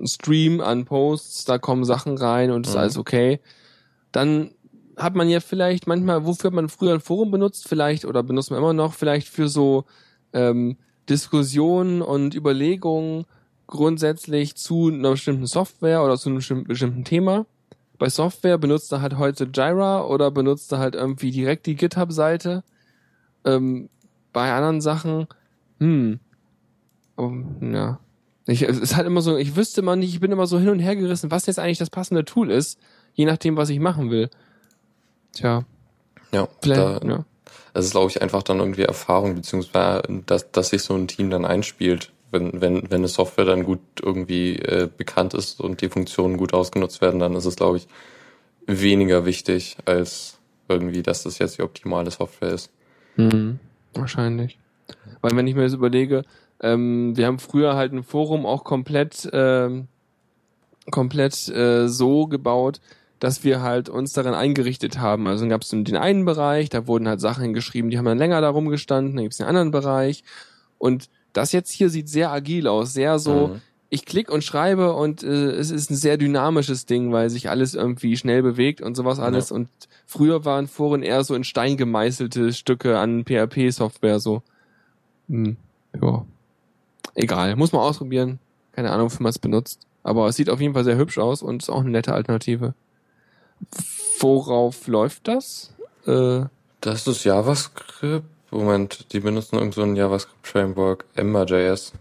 [0.00, 2.78] mm, Stream an Posts, da kommen Sachen rein und ist Mhm.
[2.80, 3.40] alles okay.
[4.10, 4.50] Dann
[4.96, 8.50] hat man ja vielleicht manchmal, wofür hat man früher ein Forum benutzt, vielleicht, oder benutzt
[8.50, 9.84] man immer noch, vielleicht für so
[10.32, 10.76] ähm,
[11.08, 13.24] Diskussionen und Überlegungen
[13.66, 17.46] grundsätzlich zu einer bestimmten Software oder zu einem bestimmten- Thema.
[17.98, 22.64] Bei Software benutzt er halt heute Jira oder benutzt er halt irgendwie direkt die GitHub-Seite.
[23.44, 23.88] Ähm,
[24.32, 25.26] bei anderen Sachen,
[25.78, 26.20] hm,
[27.16, 28.00] um, ja.
[28.46, 30.68] Ich, es ist halt immer so, ich wüsste mal nicht, ich bin immer so hin
[30.68, 32.78] und her gerissen, was jetzt eigentlich das passende Tool ist,
[33.14, 34.30] je nachdem, was ich machen will.
[35.32, 35.64] Tja,
[36.32, 37.24] Ja, vielleicht, da, ja.
[37.74, 41.30] das ist, glaube ich, einfach dann irgendwie Erfahrung, beziehungsweise, dass, dass sich so ein Team
[41.30, 42.12] dann einspielt.
[42.30, 46.54] Wenn, wenn, wenn eine Software dann gut irgendwie äh, bekannt ist und die Funktionen gut
[46.54, 47.88] ausgenutzt werden, dann ist es, glaube ich,
[48.66, 52.70] weniger wichtig, als irgendwie, dass das jetzt die optimale Software ist.
[53.16, 53.58] Mhm,
[53.94, 54.58] wahrscheinlich.
[55.20, 56.24] Weil wenn ich mir das überlege,
[56.60, 59.88] ähm, wir haben früher halt ein Forum auch komplett, ähm,
[60.90, 62.80] komplett äh, so gebaut,
[63.22, 65.28] dass wir halt uns darin eingerichtet haben.
[65.28, 68.18] Also dann gab es den einen Bereich, da wurden halt Sachen hingeschrieben, die haben dann
[68.18, 70.24] länger da rumgestanden, dann gibt es den anderen Bereich.
[70.78, 73.60] Und das jetzt hier sieht sehr agil aus, sehr so, Mhm.
[73.90, 77.76] ich klick und schreibe und äh, es ist ein sehr dynamisches Ding, weil sich alles
[77.76, 79.52] irgendwie schnell bewegt und sowas alles.
[79.52, 79.68] Und
[80.04, 84.42] früher waren Foren eher so in Stein gemeißelte Stücke an PHP-Software so.
[85.28, 85.56] Hm,
[86.02, 86.26] ja.
[87.14, 88.40] Egal, muss man ausprobieren.
[88.72, 89.86] Keine Ahnung, wofür man es benutzt.
[90.02, 92.74] Aber es sieht auf jeden Fall sehr hübsch aus und ist auch eine nette Alternative.
[94.18, 95.72] Worauf läuft das?
[96.06, 96.44] Äh,
[96.80, 98.26] Das ist JavaScript.
[98.50, 101.92] Moment, die benutzen irgend so ein JavaScript-Framework, Emma.js.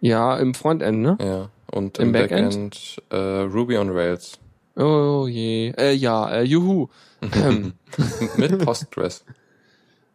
[0.00, 1.18] ja, im Frontend, ne?
[1.20, 1.50] Ja.
[1.70, 2.48] Und Im im, Backend?
[2.50, 4.38] Backend, äh, Ruby on Rails.
[4.76, 5.72] Oh je.
[5.76, 6.88] Äh, ja, äh, juhu.
[8.36, 9.24] Mit Postgres.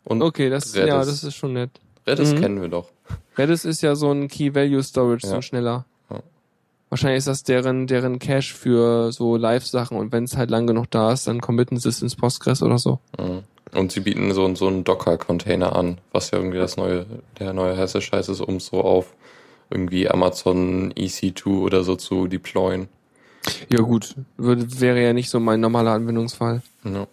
[0.06, 0.88] Und okay, das, Redis.
[0.88, 1.72] ja, das ist schon nett.
[2.08, 2.40] Redis Mhm.
[2.40, 2.90] kennen wir doch.
[3.38, 5.36] Redis ist ja so ein Key Value Storage, so Ja.
[5.38, 5.86] ein schneller.
[6.90, 10.90] Wahrscheinlich ist das deren, deren Cache für so Live-Sachen und wenn es halt lang genug
[10.90, 13.00] da ist, dann committen sie es ins Postgres oder so.
[13.20, 13.44] Mhm.
[13.74, 17.06] Und sie bieten so, so einen Docker-Container an, was ja irgendwie das neue,
[17.38, 19.14] der neue heiße Scheiß ist, um so auf
[19.70, 22.88] irgendwie Amazon EC2 oder so zu deployen.
[23.72, 26.64] Ja gut, würde, wäre ja nicht so mein normaler Anwendungsfall.
[26.84, 27.08] Ja.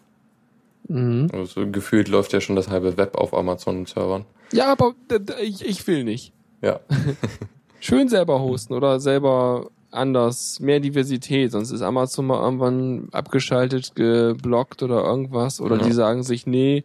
[0.88, 1.28] Mhm.
[1.32, 4.24] Also gefühlt läuft ja schon das halbe Web auf Amazon-Servern.
[4.52, 4.94] Ja, aber
[5.42, 6.32] ich, ich will nicht.
[6.62, 6.80] Ja.
[7.80, 14.82] Schön selber hosten oder selber anders, mehr Diversität, sonst ist Amazon mal irgendwann abgeschaltet, geblockt
[14.82, 15.60] oder irgendwas.
[15.60, 15.84] Oder Ja.
[15.84, 16.84] die sagen sich, nee,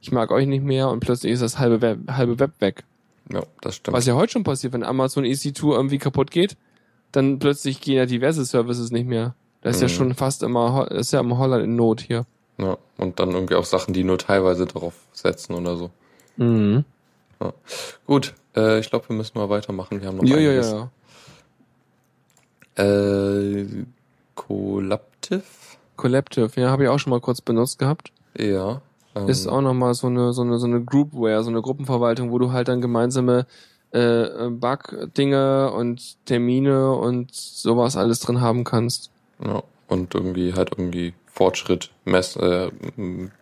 [0.00, 2.84] ich mag euch nicht mehr und plötzlich ist das halbe Web, halbe Web weg.
[3.32, 3.96] Ja, das stimmt.
[3.96, 6.56] Was ja heute schon passiert, wenn Amazon EC2 irgendwie kaputt geht,
[7.12, 9.34] dann plötzlich gehen ja diverse Services nicht mehr.
[9.62, 9.92] Das ist ja Mhm.
[9.92, 12.24] schon fast immer, ist ja immer Holland in Not hier.
[12.58, 12.76] Ja.
[12.96, 15.90] Und dann irgendwie auch Sachen, die nur teilweise darauf setzen oder so.
[16.36, 16.84] Mhm.
[18.06, 20.00] Gut, äh, ich glaube, wir müssen mal weitermachen.
[20.00, 20.70] Wir haben noch Ja, ja, einiges.
[20.72, 20.90] ja.
[22.84, 23.66] Äh,
[24.34, 25.42] Collaptive?
[25.96, 28.12] Collective, ja, habe ich auch schon mal kurz benutzt gehabt.
[28.36, 28.80] Ja.
[29.14, 32.38] Ähm, Ist auch nochmal so eine, so eine, so eine Groupware, so eine Gruppenverwaltung, wo
[32.38, 33.46] du halt dann gemeinsame
[33.90, 39.10] äh, Bug-Dinge und Termine und sowas alles drin haben kannst.
[39.44, 42.70] Ja, und irgendwie halt irgendwie Fortschritt mess, äh,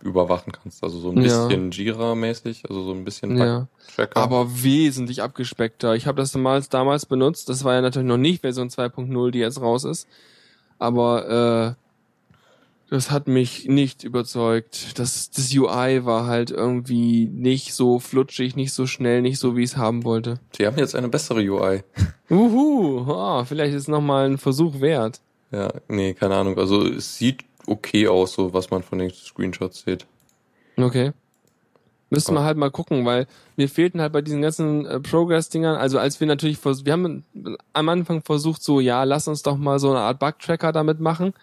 [0.02, 0.84] überwachen kannst.
[0.84, 1.46] Also so ein Ja.
[1.46, 3.66] bisschen Jira-mäßig, also so ein bisschen Ja.
[3.86, 4.20] Bug-Tracker.
[4.20, 5.94] Aber wesentlich abgespeckter.
[5.94, 7.48] Ich habe das damals, damals benutzt.
[7.48, 10.06] Das war ja natürlich noch nicht Version 2.0, die jetzt raus ist.
[10.78, 11.82] Aber äh,
[12.90, 14.98] das hat mich nicht überzeugt.
[14.98, 19.62] Das, das UI war halt irgendwie nicht so flutschig, nicht so schnell, nicht so, wie
[19.64, 20.40] ich es haben wollte.
[20.58, 21.82] Die haben jetzt eine bessere UI.
[22.30, 25.20] Uhu, ah, vielleicht ist nochmal ein Versuch wert.
[25.50, 26.58] Ja, nee, keine Ahnung.
[26.58, 30.06] Also es sieht okay aus, so was man von den Screenshots sieht.
[30.76, 31.12] Okay.
[32.10, 32.42] Man Ja.
[32.44, 33.26] halt mal gucken, weil
[33.56, 37.24] mir fehlten halt bei diesen ganzen äh, Progress-Dingern, also als wir natürlich, wir haben
[37.74, 41.34] am Anfang versucht so, ja, lass uns doch mal so eine Art Bug-Tracker damit machen.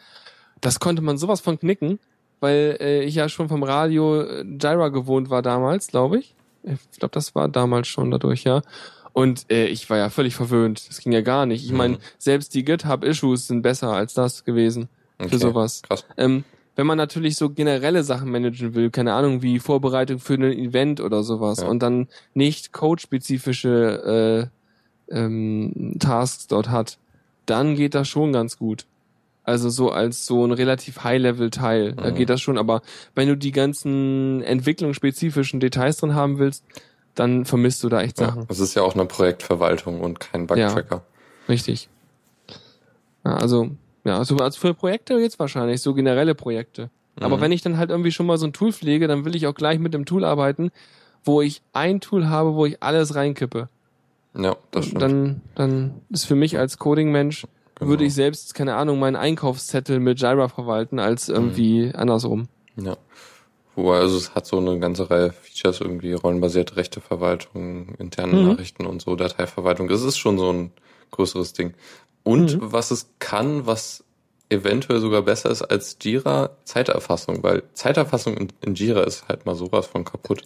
[0.61, 1.99] Das konnte man sowas von knicken.
[2.41, 6.35] weil äh, ich ja schon vom Radio äh, Jira gewohnt war damals, glaube ich.
[6.63, 8.61] Ich glaube, das war damals schon dadurch, ja.
[9.13, 10.89] Und äh, ich war ja völlig verwöhnt.
[10.89, 11.63] Das ging ja gar nicht.
[11.63, 11.77] Ich Mhm.
[11.77, 15.81] meine, selbst die GitHub-Issues sind besser als das gewesen für Okay, sowas.
[15.83, 16.05] Krass.
[16.17, 16.43] Ähm,
[16.75, 20.99] wenn man natürlich so generelle Sachen managen will, keine Ahnung, wie Vorbereitung für ein Event
[20.99, 21.67] oder sowas Ja.
[21.67, 24.49] und dann nicht code-spezifische
[25.09, 26.97] äh, ähm, Tasks dort hat,
[27.45, 28.85] dann geht das schon ganz gut.
[29.43, 32.15] Also so als so ein relativ High-Level-Teil, da Mhm.
[32.15, 32.57] geht das schon.
[32.57, 32.81] Aber
[33.13, 36.63] wenn du die ganzen entwicklungsspezifischen Details drin haben willst,
[37.13, 38.45] dann vermisst du da echt Ja, Sachen.
[38.49, 41.03] es ist ja auch eine Projektverwaltung und kein Bugtracker.
[41.47, 41.87] Richtig.
[43.23, 43.69] Ja, also,
[44.05, 46.89] ja, also, also für Projekte jetzt wahrscheinlich, so generelle Projekte.
[47.19, 47.41] Aber Mhm.
[47.41, 49.53] wenn ich dann halt irgendwie schon mal so ein Tool pflege, dann will ich auch
[49.55, 50.71] gleich mit dem Tool arbeiten,
[51.23, 53.69] wo ich ein Tool habe, wo ich alles reinkippe.
[54.37, 55.01] Ja, das stimmt.
[55.01, 57.45] Dann, dann ist für mich als Coding-Mensch,
[57.77, 57.89] Genau.
[57.91, 62.47] würde ich selbst, keine Ahnung, meinen Einkaufszettel mit Jira verwalten, als irgendwie andersrum.
[62.77, 62.95] Ja.
[63.75, 68.43] Wobei, also es hat so eine ganze Reihe Features, irgendwie rollenbasierte Rechteverwaltung, interne Mhm.
[68.49, 69.89] Nachrichten und so, Dateiverwaltung.
[69.89, 70.71] Das ist schon so ein
[71.11, 71.73] größeres Ding.
[72.25, 72.71] Und Mhm.
[72.73, 74.03] was es kann, was
[74.49, 79.55] eventuell sogar besser ist als Jira, Zeiterfassung, weil Zeiterfassung in, in Jira ist halt mal
[79.55, 80.41] sowas von kaputt.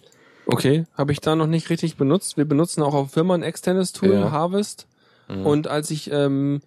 [0.46, 2.36] Okay, habe ich da noch nicht richtig benutzt.
[2.36, 4.30] Wir benutzen auch auf Firma ein externes Tool, Ja.
[4.30, 4.86] Harvest.
[5.28, 5.46] Mhm.
[5.46, 6.60] Und als ich ähm,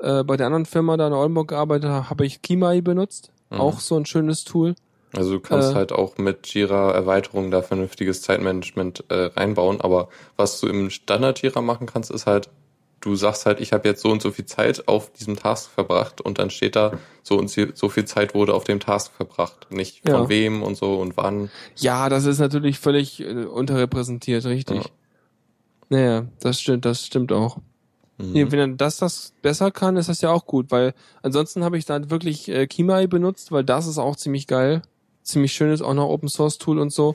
[0.00, 3.30] äh, bei der anderen Firma da in Oldenburg gearbeitet habe, habe ich Kimai benutzt.
[3.50, 3.60] Mhm.
[3.60, 4.74] Auch so ein schönes Tool.
[5.14, 5.74] Also du kannst Äh.
[5.74, 11.42] halt auch mit Jira Erweiterungen da vernünftiges Zeitmanagement äh, reinbauen, aber was du im Standard
[11.42, 12.48] Jira machen kannst, ist halt,
[13.02, 16.20] du sagst halt, ich habe jetzt so und so viel Zeit auf diesem Task verbracht
[16.20, 19.66] und dann steht da, so und so viel Zeit wurde auf dem Task verbracht.
[19.70, 20.28] Nicht von Ja.
[20.28, 21.50] wem und so und wann.
[21.76, 24.90] Ja, das ist natürlich völlig äh, unterrepräsentiert, richtig.
[25.88, 27.58] Naja, das stimmt, das stimmt auch.
[28.18, 28.32] Mhm.
[28.32, 31.76] Nee, wenn er das das besser kann, ist das ja auch gut, weil ansonsten habe
[31.76, 34.82] ich da wirklich äh, Kimai benutzt, weil das ist auch ziemlich geil.
[35.22, 37.14] Ziemlich schönes, auch noch Open Source Tool und so,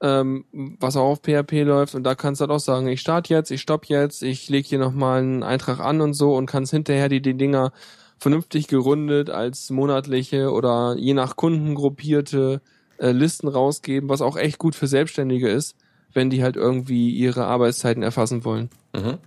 [0.00, 3.32] ähm, was auch auf PHP läuft und da kannst du halt auch sagen, ich starte
[3.34, 6.72] jetzt, ich stopp jetzt, ich lege hier nochmal einen Eintrag an und so und kannst
[6.72, 7.72] hinterher die, die Dinger
[8.18, 12.60] vernünftig gerundet als monatliche oder je nach Kunden gruppierte
[12.98, 15.76] äh, Listen rausgeben, was auch echt gut für Selbstständige ist,
[16.12, 18.70] wenn die halt irgendwie ihre Arbeitszeiten erfassen wollen.
[18.94, 19.18] Mhm.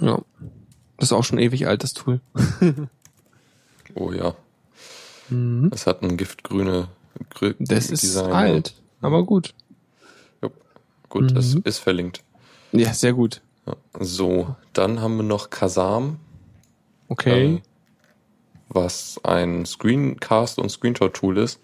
[0.00, 0.20] Ja.
[0.98, 2.20] Das ist auch schon ewig alt, das Tool.
[3.94, 4.34] Oh ja.
[5.70, 6.88] Es hat ein giftgrüne
[7.30, 7.64] grü Mhm.
[7.64, 8.32] Das ist Design.
[8.32, 9.54] alt, aber gut.
[10.42, 10.54] Jupp.
[11.08, 11.62] Gut, das Mhm.
[11.64, 12.22] ist verlinkt.
[12.72, 13.42] Ja, sehr gut.
[13.66, 13.76] Ja.
[14.00, 16.18] So, dann haben wir noch Kasam.
[17.08, 17.44] Okay.
[17.46, 17.62] ähm,
[18.68, 21.60] was ein Screencast und Screenshot-Tool ist,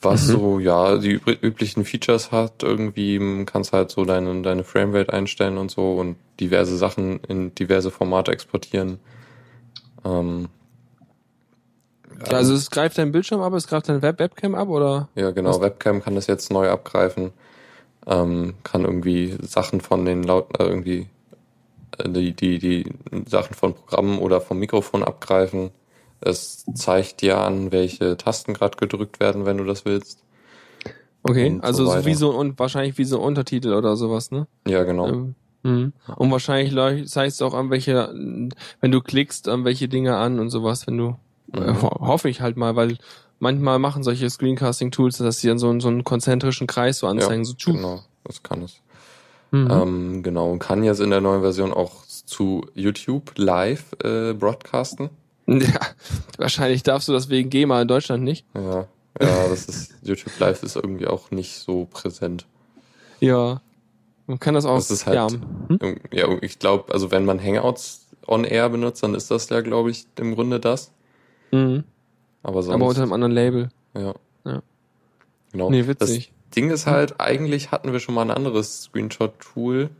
[0.00, 0.32] was Mhm.
[0.32, 5.58] so, ja, die üb- üblichen Features hat, irgendwie kannst halt so deine, deine Framerate einstellen
[5.58, 9.00] und so und diverse Sachen in diverse Formate exportieren.
[10.04, 10.48] Ähm,
[12.26, 15.08] Ja, also es greift dein Bildschirm ab, es greift dein Web Webcam ab oder?
[15.14, 15.50] Ja, genau.
[15.50, 17.32] Was- Webcam kann das jetzt neu abgreifen.
[18.06, 21.06] Ähm, kann irgendwie Sachen von den Lauten, äh, irgendwie
[21.98, 22.92] äh, die, die, die
[23.26, 25.70] Sachen von Programmen oder vom Mikrofon abgreifen.
[26.20, 30.22] Es zeigt dir an, welche Tasten gerade gedrückt werden, wenn du das willst.
[31.22, 34.46] Okay, Und so also so wie so und wahrscheinlich wie so Untertitel oder sowas, ne?
[34.66, 35.08] Ja, genau.
[35.08, 35.92] Ähm, mhm.
[36.16, 38.08] Und wahrscheinlich zeigt es auch an welche,
[38.80, 41.16] wenn du klickst, an welche Dinge an und sowas, wenn du,
[41.54, 41.82] Mhm.
[41.82, 42.98] ho hoffe ich halt mal, weil
[43.38, 47.54] manchmal machen solche Screencasting-Tools, dass sie dann so, so einen konzentrischen Kreis so anzeigen, so
[47.54, 47.72] tschuh.
[47.72, 48.80] Genau, das kann es.
[49.50, 49.68] Mhm.
[49.70, 55.10] Ähm, genau, und kann jetzt in der neuen Version auch zu YouTube live äh, broadcasten.
[55.46, 55.80] Ja,
[56.38, 58.46] wahrscheinlich darfst du das wegen GEMA in Deutschland nicht.
[58.54, 58.86] Ja,
[59.20, 62.46] ja, das ist YouTube live ist irgendwie auch nicht so präsent.
[63.18, 63.60] Ja.
[64.28, 64.76] Man kann das auch.
[64.76, 65.28] Das ist halt, ja.
[65.28, 65.96] Hm?
[66.12, 69.90] ja, ich glaube, also wenn man Hangouts on Air benutzt, dann ist das ja, glaube
[69.90, 70.92] ich, im Grunde das.
[71.52, 71.84] Mhm.
[72.42, 73.68] Aber sonst, Aber unter einem anderen Label.
[73.94, 74.14] ja.
[74.44, 74.62] Ja.
[75.52, 75.70] Genau.
[75.70, 76.32] Nee, witzig.
[76.48, 79.90] Das Ding ist halt, eigentlich hatten wir schon mal ein anderes Screenshot-Tool,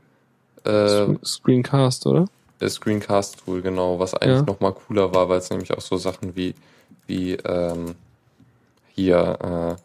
[0.64, 2.26] äh, Screencast, oder?
[2.58, 4.42] das Screencast-Tool, genau, was eigentlich Ja.
[4.46, 6.54] noch mal cooler war, weil es nämlich auch so Sachen wie,
[7.06, 7.94] wie ähm,
[8.94, 9.76] hier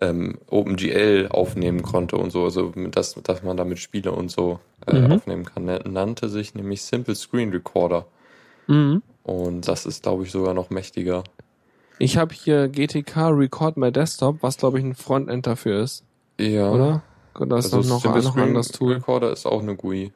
[0.00, 4.30] äh, ähm, OpenGL aufnehmen konnte und so, also mit das, dass man damit Spiele und
[4.30, 5.12] so äh, Mhm.
[5.12, 5.64] aufnehmen kann.
[5.64, 8.04] Nannte sich nämlich Simple Screen Recorder.
[8.66, 9.02] Mhm.
[9.24, 11.24] Und das ist, glaube ich, sogar noch mächtiger.
[11.98, 16.04] Ich habe hier GTK Record My Desktop, was glaube ich ein Frontend dafür ist,
[16.38, 16.70] Ja.
[16.70, 17.02] oder?
[17.38, 18.94] Oder ist Also noch, Simple noch ein anderes Tool?
[18.94, 20.12] Recorder ist auch eine GUI.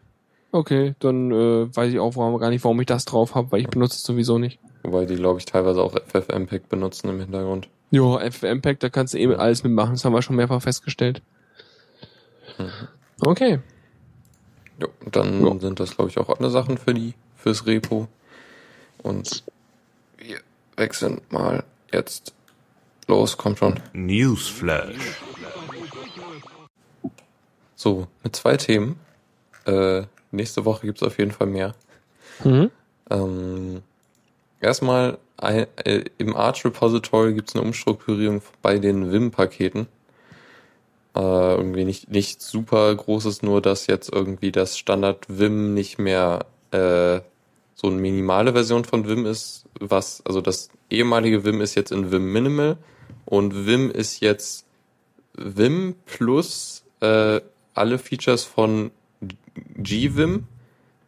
[0.52, 3.60] Okay, dann äh, weiß ich auch warum, gar nicht, warum ich das drauf habe, weil
[3.60, 4.58] ich benutze es sowieso nicht.
[4.82, 7.68] Wobei die, glaube ich, teilweise auch FFmpeg benutzen im Hintergrund.
[7.90, 11.22] Jo, FFmpeg, da kannst du eh mit alles mitmachen, das haben wir schon mehrfach festgestellt.
[12.58, 12.70] Mhm.
[13.20, 13.58] Okay.
[14.80, 15.58] Jo, dann Ja.
[15.60, 18.08] sind das, glaube ich, auch andere Sachen für die, fürs Repo.
[19.02, 19.44] Und
[20.18, 20.40] wir
[20.76, 22.34] wechseln mal jetzt
[23.08, 23.80] Los, kommt schon.
[23.94, 25.22] Newsflash.
[27.74, 29.00] So, mit zwei Themen.
[29.64, 31.74] Äh, nächste Woche gibt's auf jeden Fall mehr.
[32.44, 32.70] Mhm.
[33.08, 33.82] Ähm,
[34.60, 39.88] erstmal ein, äh, im Arch Repository gibt's eine Umstrukturierung bei den Vim-Paketen.
[41.16, 46.44] Äh, irgendwie nicht, nicht super großes, nur dass jetzt irgendwie das Standard Vim nicht mehr
[46.72, 47.20] äh,
[47.80, 52.10] so eine minimale Version von Vim ist, was, also das ehemalige Vim ist jetzt in
[52.10, 52.76] Vim Minimal
[53.24, 54.66] und Vim ist jetzt
[55.34, 57.40] Vim plus äh,
[57.74, 58.90] alle Features von
[59.76, 60.48] GVim,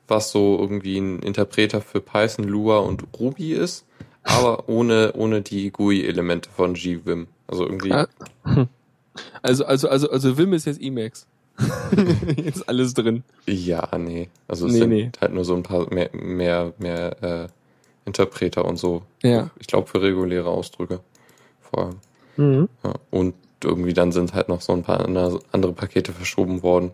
[0.06, 3.84] was so irgendwie ein Interpreter für Python, Lua und Ruby ist,
[4.22, 7.26] aber ohne, ohne die GUI-Elemente von GVim.
[7.48, 7.92] Also irgendwie.
[7.92, 8.08] Ah.
[9.42, 11.26] Also, also, also, also Vim ist jetzt Emacs.
[12.36, 13.22] jetzt alles drin.
[13.46, 14.28] Ja, nee.
[14.48, 15.10] Also es Nee, sind nee.
[15.20, 17.48] halt nur so ein paar mehr, mehr, mehr äh,
[18.06, 19.02] Interpreter und so.
[19.22, 19.50] Ja.
[19.58, 21.00] Ich glaube für reguläre Ausdrücke.
[21.60, 21.96] Vor allem.
[22.36, 22.68] Mhm.
[22.82, 22.94] Ja.
[23.10, 26.92] Und irgendwie dann sind halt noch so ein paar andere andere Pakete verschoben worden.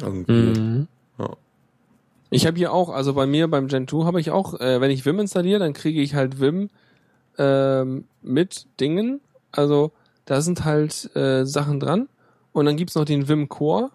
[0.00, 0.32] Irgendwie.
[0.60, 0.88] Mhm.
[1.18, 1.30] Ja.
[2.30, 4.90] Ich habe hier auch, also bei mir beim Gen 2 habe ich auch, äh, wenn
[4.90, 6.68] ich Vim installiere, dann kriege ich halt Vim
[7.38, 9.20] ähm, mit Dingen.
[9.50, 9.92] Also
[10.26, 12.08] da sind halt äh, Sachen dran.
[12.52, 13.90] Und dann gibt's noch den Vim Core,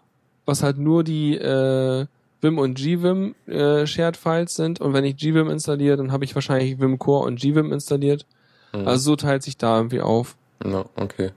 [0.46, 2.06] was halt nur die äh,
[2.42, 4.82] Vim und GVim äh, Shared Files sind.
[4.82, 8.26] Und wenn ich GVim installiere, dann habe ich wahrscheinlich Vim Core und GVim installiert.
[8.74, 8.88] Mhm.
[8.88, 10.36] Also so teilt sich da irgendwie auf.
[10.64, 11.32] Ja, okay.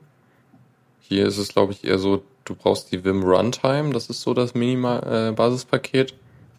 [1.01, 4.35] Hier ist es, glaube ich, eher so, du brauchst die Vim Runtime, das ist so
[4.35, 6.15] das Minimal äh, Basispaket.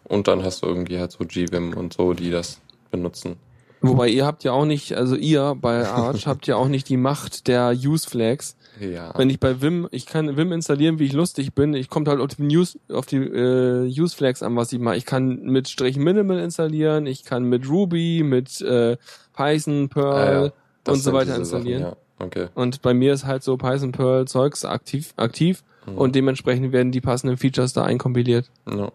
[0.05, 3.35] Und dann hast du irgendwie halt so GVim und so, die das benutzen.
[3.81, 6.97] Wobei ihr habt ja auch nicht, also ihr bei Arch habt ja auch nicht die
[6.97, 8.55] Macht der Use Flags.
[8.79, 9.13] Ja.
[9.17, 11.73] Wenn ich bei Vim, ich kann Vim installieren, wie ich lustig bin.
[11.73, 14.97] Ich komme halt auf die News, auf die äh, Use Flags an, was ich mache.
[14.97, 18.97] Ich kann mit Strich Minimal installieren, ich kann mit Ruby, mit äh,
[19.33, 20.51] Python, Perl Ah, ja.
[20.93, 21.81] Und so weiter installieren.
[21.83, 22.25] Sachen, ja.
[22.25, 22.47] Okay.
[22.55, 25.97] Und bei mir ist halt so Python, Perl Zeugs aktiv, aktiv Mhm.
[25.99, 28.49] und dementsprechend werden die passenden Features da einkompiliert.
[28.69, 28.91] Ja.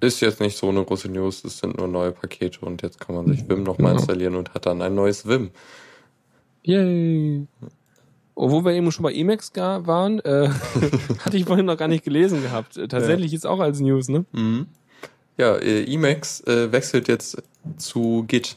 [0.00, 3.14] Ist jetzt nicht so eine große News, es sind nur neue Pakete und jetzt kann
[3.14, 3.98] man sich Vim nochmal Ja.
[3.98, 5.50] installieren und hat dann ein neues Vim.
[6.62, 7.46] Yay!
[8.34, 10.48] Obwohl wir eben schon bei Emacs waren, äh,
[11.24, 12.76] hatte ich vorhin noch gar nicht gelesen gehabt.
[12.76, 14.24] Äh, Tatsächlich ist auch als News, ne?
[14.32, 14.66] Mhm.
[15.36, 17.42] Ja, äh, Emacs äh, wechselt jetzt
[17.76, 18.56] zu Git.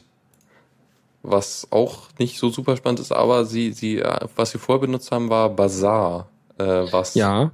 [1.22, 5.10] Was auch nicht so super spannend ist, aber sie, sie, äh, was sie vorher benutzt
[5.10, 7.50] haben, war Bazaar, äh, was Ja.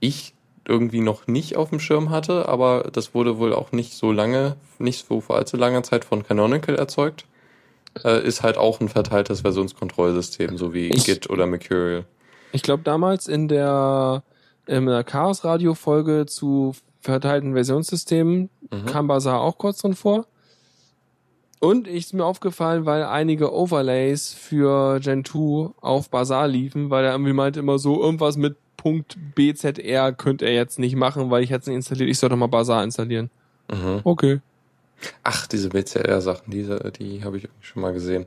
[0.00, 0.34] ich
[0.66, 4.56] irgendwie noch nicht auf dem Schirm hatte, aber das wurde wohl auch nicht so lange,
[4.78, 7.26] nicht so vor allzu langer Zeit von Canonical erzeugt.
[8.04, 12.04] Äh, ist halt auch ein verteiltes Versionskontrollsystem, so wie Ich- Git oder Mercurial.
[12.52, 14.22] Ich glaube damals in der
[14.66, 18.86] in der Chaos Radio Folge zu verteilten Versionssystemen Mhm.
[18.86, 20.26] kam Bazaar auch kurz drin vor.
[21.60, 27.04] Und ich ist mir aufgefallen, weil einige Overlays für Gen 2 auf Bazaar liefen, weil
[27.04, 31.44] er irgendwie meinte immer so irgendwas mit Punkt BZR könnte er jetzt nicht machen, weil
[31.44, 32.10] ich jetzt nicht installiert.
[32.10, 33.30] Ich soll doch mal Bazaar installieren.
[33.70, 34.00] Mhm.
[34.02, 34.40] Okay.
[35.22, 38.26] Ach, diese BCR-Sachen, diese, die habe ich schon mal gesehen.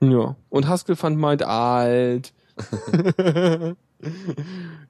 [0.00, 0.36] Ja.
[0.50, 2.32] Und Haskell-Fund meint alt.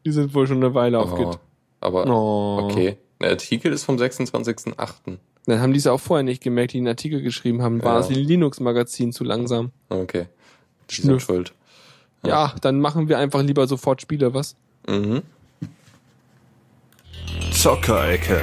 [0.04, 1.38] Die sind wohl schon eine Weile auf Oh, Git.
[1.80, 2.64] aber Oh.
[2.64, 2.98] okay.
[3.20, 5.18] Der Artikel ist vom 26.08.
[5.46, 7.82] Dann haben die es auch vorher nicht gemerkt, die einen Artikel geschrieben haben.
[7.82, 7.98] War Ja.
[8.00, 9.70] das Linux-Magazin zu langsam?
[9.88, 10.26] Okay.
[10.90, 11.52] Die sind schuld.
[12.26, 12.54] Ja.
[12.62, 14.56] dann machen wir einfach lieber sofort Spiele, was?
[14.88, 15.22] Mhm.
[17.52, 18.42] Zockerecke.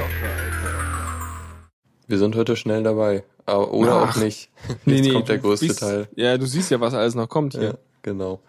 [2.12, 3.24] Wir sind heute schnell dabei.
[3.46, 4.10] Aber, oder Ach.
[4.18, 4.50] auch nicht.
[4.84, 6.08] Jetzt kommt der größte siehst- Teil.
[6.14, 7.78] Ja, du siehst ja, was alles noch kommt Ja, hier.
[8.02, 8.40] genau.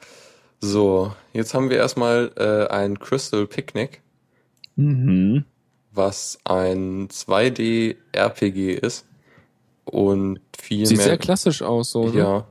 [0.60, 4.02] So, jetzt haben wir erstmal äh, ein Crystal Picnic,
[4.76, 5.46] Mhm.
[5.94, 9.06] was ein 2D-RPG ist.
[9.86, 11.06] Und viel Sieht mehr.
[11.08, 12.08] sehr klassisch aus, so.
[12.10, 12.18] Ne?
[12.18, 12.48] Ja.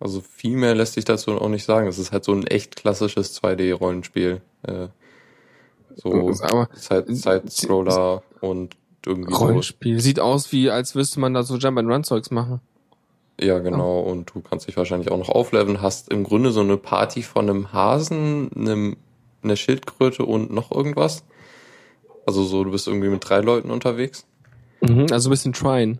[0.00, 1.86] Also viel mehr lässt sich dazu auch nicht sagen.
[1.86, 4.40] Es ist halt so ein echt klassisches 2D-Rollenspiel.
[4.62, 4.88] Äh,
[5.94, 9.38] so Aber Side- Side-Scroller und irgendwie so.
[9.44, 10.00] Rollenspiel.
[10.00, 12.60] Sieht aus wie, als müsste man da so Jump-and-Run-Zeugs machen.
[13.40, 14.00] Ja, genau.
[14.00, 15.80] Und du kannst dich wahrscheinlich auch noch aufleveln.
[15.80, 18.96] Hast im Grunde so eine Party von einem Hasen, einem,
[19.42, 21.24] einer Schildkröte und noch irgendwas.
[22.26, 24.26] Also so, du bist irgendwie mit drei Leuten unterwegs.
[24.80, 25.98] Mhm, also ein bisschen Trine.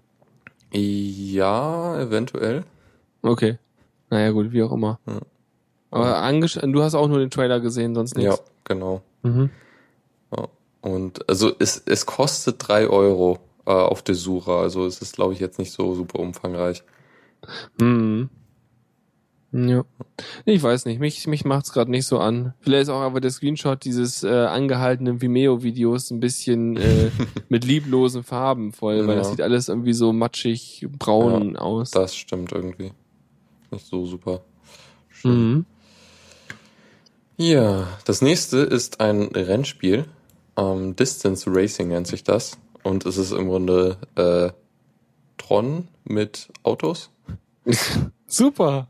[0.72, 2.64] Ja, eventuell.
[3.22, 3.58] Okay.
[4.10, 4.98] Naja, gut, wie auch immer.
[5.06, 5.20] Ja.
[5.90, 8.42] Aber angesch du hast auch nur den Trailer gesehen, sonst Ja, nichts.
[8.64, 9.02] genau.
[9.22, 9.50] Mhm.
[10.84, 10.90] Ja.
[10.90, 14.52] Und also es, es kostet drei Euro äh, auf der Suche.
[14.52, 16.82] Also es ist, glaube ich, jetzt nicht so super umfangreich.
[17.80, 18.28] Mhm.
[19.50, 19.84] Ja.
[20.44, 22.52] Ich weiß nicht, mich, mich macht's gerade nicht so an.
[22.60, 27.10] Vielleicht ist auch aber der Screenshot dieses äh, angehaltenen Vimeo-Videos ein bisschen äh,
[27.48, 29.20] mit lieblosen Farben voll, weil Ja.
[29.22, 31.92] das sieht alles irgendwie so matschig braun aus.
[31.92, 32.92] Das stimmt irgendwie.
[33.70, 34.42] nicht so super
[35.08, 35.52] schön.
[35.54, 35.64] Mhm.
[37.38, 40.06] Ja, das nächste ist ein Rennspiel.
[40.58, 42.58] Ähm, Distance Racing nennt sich das.
[42.82, 44.50] Und es ist im Grunde äh,
[45.36, 47.10] Tron mit Autos.
[48.26, 48.88] Super.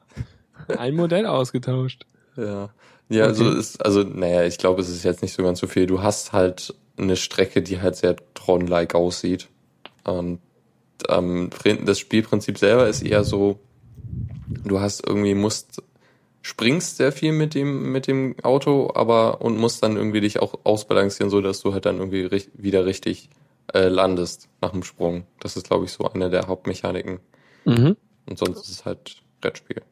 [0.77, 2.07] Ein Modell ausgetauscht.
[2.37, 2.71] Ja.
[3.11, 3.59] Ja, also Okay.
[3.59, 5.87] ist, also, naja, ich glaube, es ist jetzt nicht so ganz so viel.
[5.87, 9.49] Du hast halt eine Strecke, die halt sehr Tron-like aussieht.
[10.05, 10.41] Und
[11.09, 11.51] ähm,
[11.85, 13.59] das Spielprinzip selber ist eher so,
[14.65, 15.83] du hast irgendwie, musst,
[16.43, 20.55] springst sehr viel mit dem, mit dem Auto, aber und musst dann irgendwie dich auch
[20.65, 23.29] ausbalancieren, so dass du halt dann irgendwie ri- wieder richtig
[23.75, 25.27] äh, landest nach dem Sprung.
[25.41, 27.21] Das ist, glaube ich, so eine der Hauptmechaniken.
[27.65, 27.97] Mhm.
[28.27, 29.83] Und sonst ist es halt Brettspiel.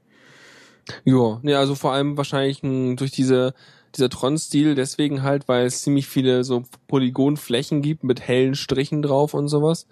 [1.05, 3.55] Ja, nee, also vor allem wahrscheinlich ein, durch diese
[3.97, 9.33] dieser Tron-Stil deswegen halt, weil es ziemlich viele so Polygonflächen gibt mit hellen Strichen drauf
[9.33, 9.87] und sowas.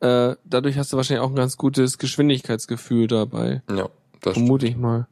[0.00, 3.62] Äh, dadurch hast du wahrscheinlich auch ein ganz gutes Geschwindigkeitsgefühl dabei.
[3.70, 3.88] Ja,
[4.20, 5.06] das Vermute ich mal.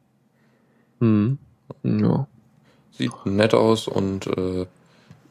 [0.99, 1.37] Hm.
[1.83, 2.27] Ja.
[2.91, 4.65] Sieht nett aus und äh,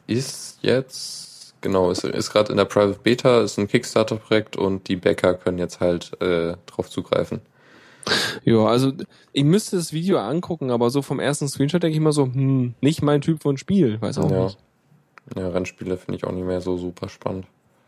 [0.07, 4.95] ist jetzt, genau, ist, ist gerade in der Private Beta, ist ein Kickstarter-Projekt und die
[4.95, 7.41] Bäcker können jetzt halt äh, drauf zugreifen.
[8.43, 8.91] Ja, also
[9.33, 12.73] ich müsste das Video angucken, aber so vom ersten Screenshot denke ich mal so, hm,
[12.81, 14.43] nicht mein Typ von Spiel, weiß auch Ja.
[14.45, 14.57] nicht.
[15.35, 17.45] Ja, Rennspiele finde ich auch nicht mehr so super spannend.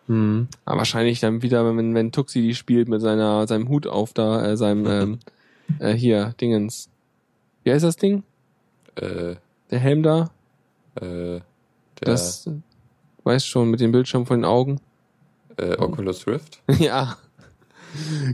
[0.07, 0.47] Hm.
[0.65, 4.45] Aber wahrscheinlich dann wieder, wenn, wenn Tuxi die spielt mit seiner, seinem Hut auf da,
[4.45, 5.19] äh, seinem, ähm,
[5.79, 6.90] äh, hier, Dingens.
[7.63, 8.23] Wie heißt das Ding?
[8.95, 9.35] Äh,
[9.69, 10.31] Der Helm da?
[10.95, 11.39] äh,
[11.99, 12.49] Das,
[13.23, 14.79] weiß schon, mit dem Bildschirm vor den Augen.
[15.57, 16.61] äh, Oculus Rift.
[16.79, 17.17] ja.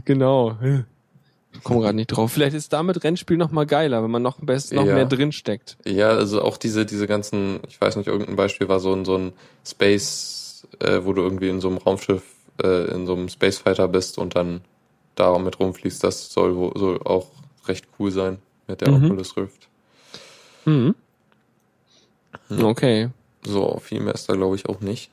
[0.04, 0.56] Genau.
[1.52, 2.32] Ich komme gerade nicht drauf.
[2.32, 4.94] Vielleicht ist damit Rennspiel noch mal geiler, wenn man noch, best, noch Ja.
[4.94, 5.76] mehr drin steckt.
[5.84, 9.16] Ja, also auch diese, diese ganzen, ich weiß nicht, irgendein Beispiel war so ein, so
[9.16, 9.32] ein
[9.66, 12.22] Space, äh, wo du irgendwie in so einem Raumschiff,
[12.62, 14.60] äh, in so einem Space Fighter bist und dann
[15.16, 16.02] da mit rumfliegst.
[16.04, 17.26] Das soll, soll auch
[17.66, 19.06] recht cool sein mit der Mhm.
[19.06, 19.68] Oculus Rift.
[20.64, 20.94] Hm.
[22.48, 22.64] Hm.
[22.64, 23.10] Okay.
[23.44, 25.10] So, viel mehr ist da glaube ich auch nicht.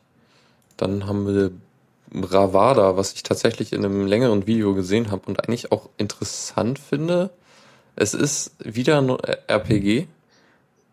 [0.77, 1.51] Dann haben wir
[2.11, 7.29] Bravada, was ich tatsächlich in einem längeren Video gesehen habe und eigentlich auch interessant finde.
[7.95, 9.09] Es ist wieder ein
[9.47, 10.07] RPG.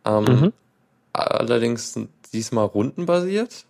[0.05, 0.53] Ähm, Mhm.
[1.13, 1.99] Allerdings
[2.33, 3.67] diesmal rundenbasiert.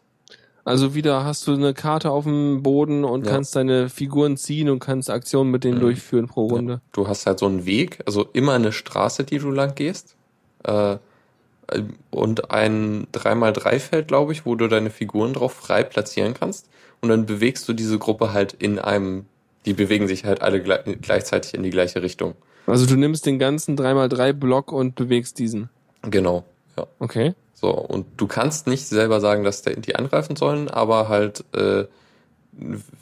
[0.64, 3.32] Also wieder hast du eine Karte auf dem Boden und Ja.
[3.32, 5.80] kannst deine Figuren ziehen und kannst Aktionen mit denen Mhm.
[5.82, 6.80] durchführen pro Runde.
[6.92, 10.14] Du hast halt so einen Weg, also immer eine Straße, die du lang gehst.
[10.64, 10.96] Äh,
[12.10, 16.68] und ein 3x3-Feld, glaube ich, wo du deine Figuren drauf frei platzieren kannst.
[17.00, 19.24] Und dann bewegst du diese Gruppe halt in einem,
[19.66, 22.34] die bewegen sich halt alle gle gleichzeitig in die gleiche Richtung.
[22.66, 25.68] Also du nimmst den ganzen 3x3-Block und bewegst diesen.
[26.02, 26.44] Genau,
[26.76, 26.86] ja.
[26.98, 27.34] Okay.
[27.54, 31.84] So, und du kannst nicht selber sagen, dass die angreifen sollen, aber halt, äh,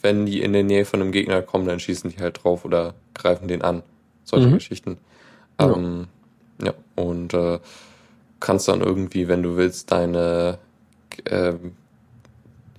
[0.02, 2.94] wenn die in der Nähe von einem Gegner kommen, dann schießen die halt drauf oder
[3.14, 3.82] greifen den an.
[4.24, 4.54] Solche Mhm.
[4.54, 4.98] Geschichten.
[5.60, 5.72] Ja.
[5.72, 6.08] Ähm,
[6.62, 7.58] ja, und äh,
[8.40, 10.58] kannst dann irgendwie, wenn du willst, deine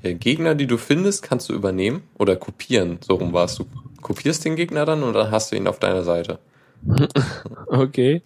[0.03, 2.99] ja, Gegner, die du findest, kannst du übernehmen oder kopieren.
[3.01, 3.65] So rum warst du.
[4.01, 6.39] Kopierst den Gegner dann und dann hast du ihn auf deiner Seite.
[7.67, 8.21] Okay.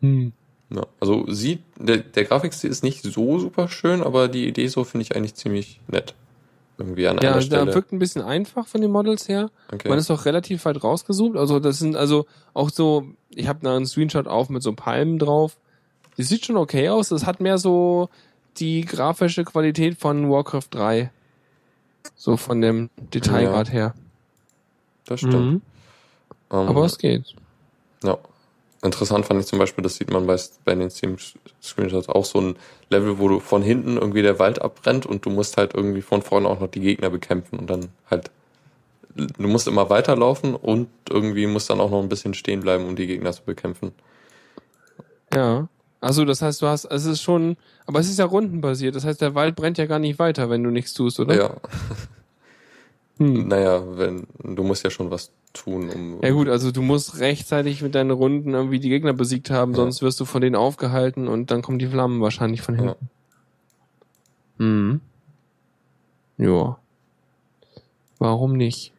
[0.00, 0.32] Hm.
[0.74, 4.84] Ja, also sieht, der, der Grafikstil ist nicht so super schön, aber die Idee so
[4.84, 6.14] finde ich eigentlich ziemlich nett.
[6.78, 7.74] Irgendwie an Ja, einer da Stelle.
[7.74, 9.50] wirkt ein bisschen einfach von den Models her.
[9.70, 9.88] Okay.
[9.88, 11.36] Man ist auch relativ weit rausgezoomt.
[11.36, 15.18] Also das sind also auch so, ich habe da einen Screenshot auf mit so Palmen
[15.18, 15.58] drauf.
[16.16, 17.10] Das sieht schon okay aus.
[17.10, 18.08] Das hat mehr so
[18.56, 21.10] die grafische Qualität von Warcraft 3.
[22.16, 23.94] So von dem Detailgrad her.
[25.04, 25.34] das stimmt.
[25.34, 25.62] Mhm.
[26.50, 27.34] Ähm, Aber es geht.
[28.02, 28.16] ja.
[28.82, 32.56] Interessant fand ich zum Beispiel, das sieht man bei, bei den Steam-Screenshots auch so ein
[32.90, 36.20] Level, wo du von hinten irgendwie der Wald abbrennt und du musst halt irgendwie von
[36.20, 38.32] vorne auch noch die Gegner bekämpfen und dann halt,
[39.14, 42.96] du musst immer weiterlaufen und irgendwie musst dann auch noch ein bisschen stehen bleiben, um
[42.96, 43.92] die Gegner zu bekämpfen.
[45.32, 45.68] Ja.
[46.00, 47.56] Also das heißt, du hast, es ist schon,
[47.86, 48.96] aber es ist ja rundenbasiert.
[48.96, 51.36] Das heißt, der Wald brennt ja gar nicht weiter, wenn du nichts tust, oder?
[51.36, 51.56] Ja,
[53.24, 53.48] Hm.
[53.48, 56.18] naja, wenn, du musst ja schon was tun, um.
[56.22, 59.76] Ja gut, also du musst rechtzeitig mit deinen Runden irgendwie die Gegner besiegt haben, Ja.
[59.76, 63.08] sonst wirst du von denen aufgehalten und dann kommen die Flammen wahrscheinlich von hinten.
[66.38, 66.78] Ja.
[68.18, 68.92] Warum nicht?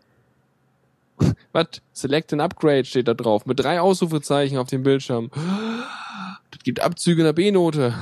[1.54, 1.82] Was?
[1.94, 3.46] Select an Upgrade steht da drauf.
[3.46, 5.30] Mit drei Ausrufezeichen auf dem Bildschirm.
[6.52, 7.96] Das gibt Abzüge in der B-Note.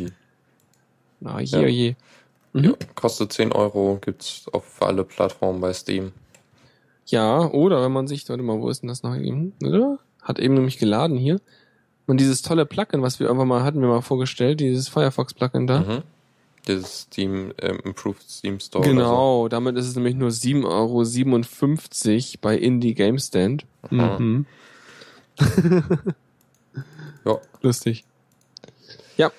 [1.20, 1.66] Na, je, Ja.
[1.68, 1.94] je.
[2.52, 2.64] Mhm.
[2.64, 6.12] Ja, kostet 10 Euro, gibt's auf alle Plattformen bei Steam.
[7.06, 9.52] Ja, oder wenn man sich, warte mal, wo ist denn das noch eben?
[9.64, 9.98] Oder?
[10.22, 11.40] Hat eben nämlich geladen hier.
[12.06, 15.66] Und dieses tolle Plugin, was wir irgendwann mal hatten, wir mal vorgestellt, dieses Firefox Plugin
[15.66, 16.02] da, Mhm.
[16.68, 18.86] Dieses Steam, ähm, Improved Steam Store.
[18.86, 23.64] Genau, damit ist es nämlich nur 7,57 Euro bei Indie Game Stand.
[23.90, 24.46] Mhm.
[27.24, 27.38] Ja.
[27.60, 28.04] Lustig.
[29.16, 29.30] Ja,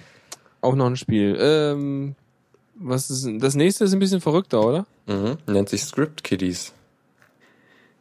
[0.62, 1.36] auch noch ein Spiel.
[1.40, 2.16] Ähm,
[2.82, 4.86] was ist das nächste ist ein bisschen verrückter, oder?
[5.08, 5.14] So.
[5.14, 5.38] Mhm.
[5.48, 6.74] Nennt sich Script Kiddies.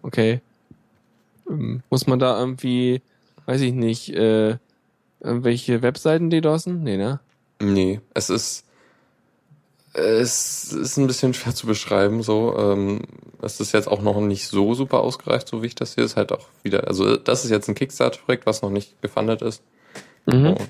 [0.03, 0.41] Okay.
[1.49, 3.03] Ähm, muss man da irgendwie,
[3.47, 4.57] weiß ich nicht, äh,
[5.21, 6.83] irgendwelche Webseiten DDoSen?
[6.83, 7.21] Nee, ne?
[7.61, 8.65] Nee, es ist
[9.93, 12.23] es ist ein bisschen schwer zu beschreiben.
[12.23, 13.03] So, ähm,
[13.43, 16.17] es ist jetzt auch noch nicht so super ausgereift, so wie ich das hier ist
[16.17, 16.87] halt auch wieder.
[16.87, 19.63] Also das ist jetzt ein Kickstarter-Projekt, was noch nicht gefundet ist.
[20.27, 20.47] Mhm.
[20.47, 20.69] Und,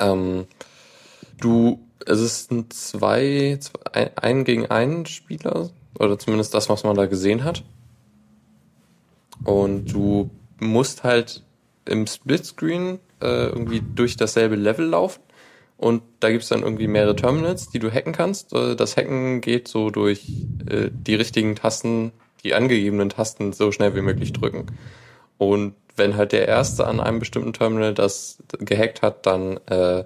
[0.00, 0.46] ähm,
[1.40, 6.96] du, es ist ein zwei, zwei ein, gegen einen Spieler oder zumindest das, was man
[6.96, 7.64] da gesehen hat.
[9.44, 10.30] Und du
[10.60, 11.42] musst halt
[11.84, 15.20] im Splitscreen äh, irgendwie durch dasselbe Level laufen.
[15.76, 18.52] Und da gibt's dann irgendwie mehrere Terminals, die du hacken kannst.
[18.52, 20.26] Äh, Das Hacken geht so durch
[20.68, 24.66] äh, die richtigen Tasten, die angegebenen Tasten so schnell wie möglich drücken.
[25.38, 30.04] Und wenn halt der Erste an einem bestimmten Terminal das gehackt hat, dann äh,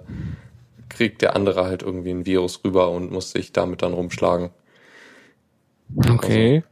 [0.93, 4.51] kriegt der andere halt irgendwie ein Virus rüber und muss sich damit dann rumschlagen.
[6.09, 6.63] Okay.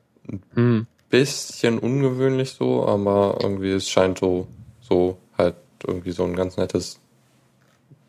[0.54, 0.88] Hm.
[1.10, 4.48] Bisschen ungewöhnlich so, aber irgendwie es scheint so,
[4.80, 5.56] so halt
[5.86, 7.00] irgendwie so ein ganz nettes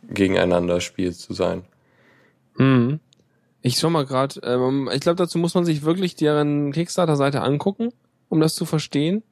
[0.09, 1.65] Gegeneinander-Spiel zu sein.
[2.57, 3.01] Hm.
[3.63, 7.93] Ich schau mal gerade, ähm, ich glaube, dazu muss man sich wirklich deren Kickstarter-Seite angucken,
[8.29, 9.23] um das zu verstehen.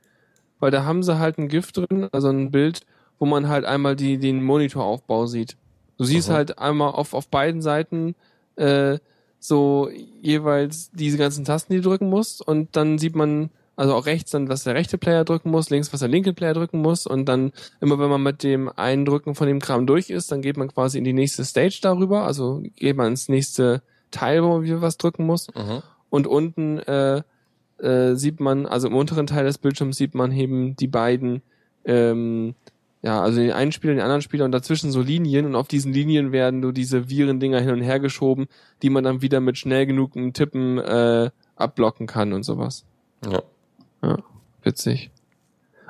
[0.60, 2.82] Weil da haben sie halt ein GIF drin, also ein Bild,
[3.18, 5.56] wo man halt einmal die, den Monitoraufbau sieht.
[6.00, 6.36] Du siehst Aha.
[6.36, 8.14] halt einmal auf, auf beiden Seiten
[8.56, 8.96] äh,
[9.38, 9.90] so
[10.22, 12.40] jeweils diese ganzen Tasten, die du drücken musst.
[12.40, 15.92] Und dann sieht man, also auch rechts dann, was der rechte Player drücken muss, links,
[15.92, 17.06] was der linke Player drücken muss.
[17.06, 20.56] Und dann immer, wenn man mit dem Eindrücken von dem Kram durch ist, dann geht
[20.56, 22.24] man quasi in die nächste Stage darüber.
[22.24, 25.48] Also geht man ins nächste Teil, wo man wieder was drücken muss.
[25.54, 25.82] Mhm.
[26.08, 27.20] Und unten äh,
[27.76, 31.42] äh, sieht man, also im unteren Teil des Bildschirms sieht man eben die beiden,
[31.84, 32.54] ähm,
[33.02, 35.92] ja, also den einen Spieler, den anderen Spieler und dazwischen so Linien und auf diesen
[35.92, 38.46] Linien werden so diese Virendinger hin und her geschoben,
[38.82, 42.84] die man dann wieder mit schnell genug Tippen äh, abblocken kann und sowas.
[43.30, 43.42] Ja.
[44.02, 44.18] Ja,
[44.62, 45.10] witzig.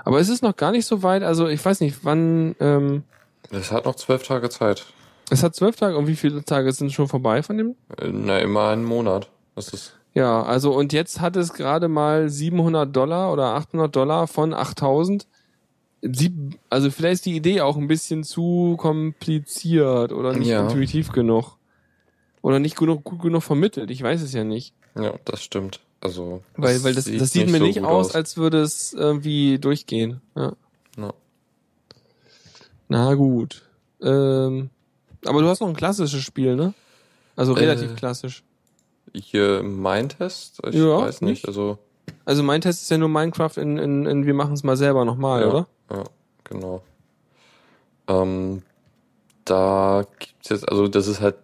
[0.05, 3.03] Aber es ist noch gar nicht so weit, also ich weiß nicht, wann, ähm,
[3.51, 4.87] Es hat noch zwölf Tage Zeit.
[5.31, 7.75] es hat zwölf Tage und wie viele Tage sind schon vorbei von dem?
[8.03, 9.29] Na, immer einen Monat.
[9.55, 14.27] Das ist, Ja, also und jetzt hat es gerade mal 700 Dollar oder 800 Dollar
[14.27, 15.27] von 8000.
[16.03, 16.33] Sie,
[16.71, 20.63] also vielleicht ist die Idee auch ein bisschen zu kompliziert oder nicht Ja.
[20.63, 21.57] intuitiv genug.
[22.43, 23.91] Oder nicht genug, gut genug vermittelt.
[23.91, 24.73] Ich weiß es ja nicht.
[24.95, 25.81] ja, das stimmt.
[26.01, 29.59] Also, Weil, weil das, das sieht mir so nicht gut aus, als würde es irgendwie
[29.59, 30.23] durchgehen.
[30.35, 30.55] Ja.
[30.97, 31.13] Ja.
[32.89, 33.63] Na gut.
[34.01, 34.71] Ähm,
[35.27, 36.73] aber du hast noch ein klassisches Spiel, ne?
[37.37, 38.43] Also Äh, relativ klassisch.
[39.13, 41.49] Hier mein Test, ich Ja, weiß nicht, nicht?
[41.49, 41.79] also
[42.25, 45.05] Also mein Test ist ja nur Minecraft in, in, in wir machen es mal selber
[45.05, 45.67] nochmal, ja, oder?
[45.91, 46.05] Ja,
[46.45, 46.83] genau.
[48.09, 48.63] Ähm,
[49.45, 51.37] da gibt's jetzt, also das ist halt,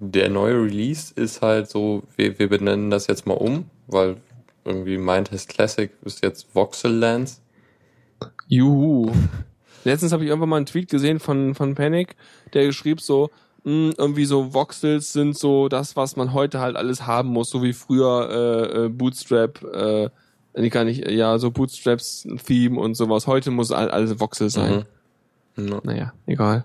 [0.00, 4.16] der neue Release ist halt so, wir, wir benennen das jetzt mal um, weil
[4.64, 7.40] irgendwie Mindtest Classic ist jetzt Voxel Lands.
[8.48, 9.12] Juhu.
[9.84, 12.16] Letztens habe ich irgendwann mal einen Tweet gesehen von, von Panic,
[12.52, 13.30] der geschrieb so,
[13.64, 17.62] mh, irgendwie so Voxels sind so das, was man heute halt alles haben muss, so
[17.62, 20.10] wie früher äh, äh, Bootstrap, äh,
[20.54, 23.26] nee, gar nicht, ja, so Bootstraps Theme und sowas.
[23.26, 24.84] Heute muss all, alles Voxel sein.
[25.56, 25.68] Mhm.
[25.68, 25.80] Ja.
[25.82, 26.64] Naja, egal.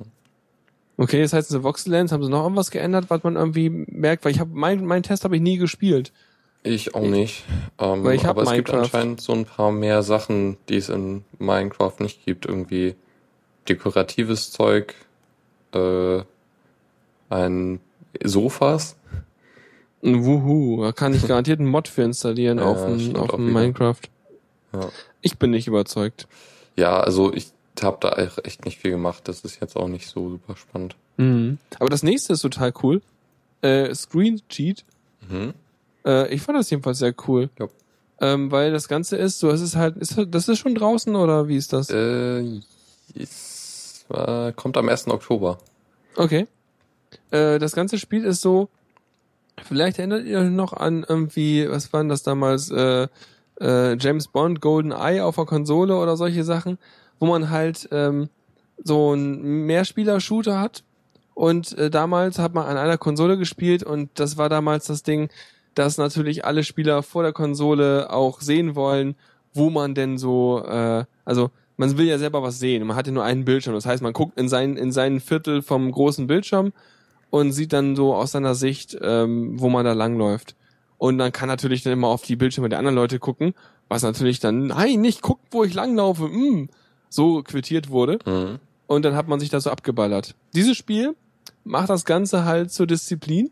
[0.98, 4.24] Okay, das heißt, diese Voxel-Lands, haben sie noch irgendwas geändert, was man irgendwie merkt?
[4.24, 6.14] Weil ich habe mein, mein Test habe ich nie gespielt.
[6.64, 7.44] Ich auch nicht.
[7.78, 8.86] Ähm, Weil ich hab aber es gibt Minecraft.
[8.86, 12.48] anscheinend so ein paar mehr Sachen, die es in Minecraft nicht gibt.
[12.48, 12.96] Irgendwie
[13.70, 14.96] dekoratives Zeug,
[15.74, 16.24] äh,
[17.30, 17.80] ein
[18.24, 18.96] Sofas.
[20.06, 23.34] Ein Wuhu, da kann ich garantiert einen Mod für installieren Ja, auf dem, stimmt auf
[23.34, 23.40] wieder.
[23.40, 24.02] Minecraft.
[24.74, 24.90] Ja.
[25.22, 26.28] Ich bin nicht überzeugt.
[26.76, 27.52] Ja, also ich
[27.82, 28.12] habe da
[28.44, 29.28] echt nicht viel gemacht.
[29.28, 30.96] Das ist jetzt auch nicht so super spannend.
[31.18, 31.58] Mhm.
[31.80, 33.02] Aber das nächste ist total cool.
[33.62, 34.86] Äh, Screen Cheat.
[35.28, 35.54] Mhm.
[36.06, 37.50] Äh, ich fand das jedenfalls sehr cool.
[37.60, 37.68] Ja.
[38.22, 41.48] Ähm, weil das Ganze ist so, es ist halt, ist, das ist schon draußen oder
[41.48, 41.90] wie ist das?
[41.90, 42.62] Äh,
[43.14, 45.08] es, äh, kommt am 1.
[45.08, 45.58] Oktober.
[46.16, 46.48] Okay.
[47.32, 48.70] Äh, das ganze Spiel ist so,
[49.64, 53.08] vielleicht erinnert ihr euch noch an irgendwie, was waren das damals, äh,
[53.62, 56.78] äh, James Bond, Golden Eye auf der Konsole oder solche Sachen,
[57.20, 58.30] wo man halt ähm,
[58.84, 60.84] so einen Mehrspieler-Shooter hat.
[61.34, 65.30] Und äh, damals hat man an einer Konsole gespielt und das war damals das Ding,
[65.74, 69.16] dass natürlich alle Spieler vor der Konsole auch sehen wollen,
[69.54, 72.88] wo man denn so, äh, also man will ja selber was sehen.
[72.88, 73.74] Man hat ja nur einen Bildschirm.
[73.74, 76.72] Das heißt, man guckt in sein, in seinen Viertel vom großen Bildschirm
[77.36, 80.56] und sieht dann so aus seiner Sicht, ähm, wo man da langläuft.
[80.98, 83.54] Und dann kann natürlich dann immer auf die Bildschirme der anderen Leute gucken,
[83.90, 86.70] was natürlich dann, nein, nicht guckt, wo ich langlaufe, mm,
[87.10, 88.20] so quittiert wurde.
[88.26, 88.60] Mhm.
[88.88, 90.34] Und dann hat man sich da so abgeballert.
[90.54, 91.14] Dieses Spiel
[91.66, 93.52] macht das Ganze halt zur Disziplin.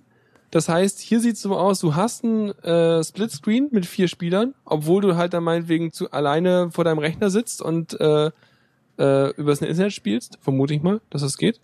[0.50, 5.02] Das heißt, hier sieht's so aus, du hast ein äh, Splitscreen mit vier Spielern, obwohl
[5.02, 8.32] du halt dann meinetwegen zu alleine vor deinem Rechner sitzt und äh,
[8.98, 11.60] äh, übers Internet spielst, vermute ich mal, dass das geht.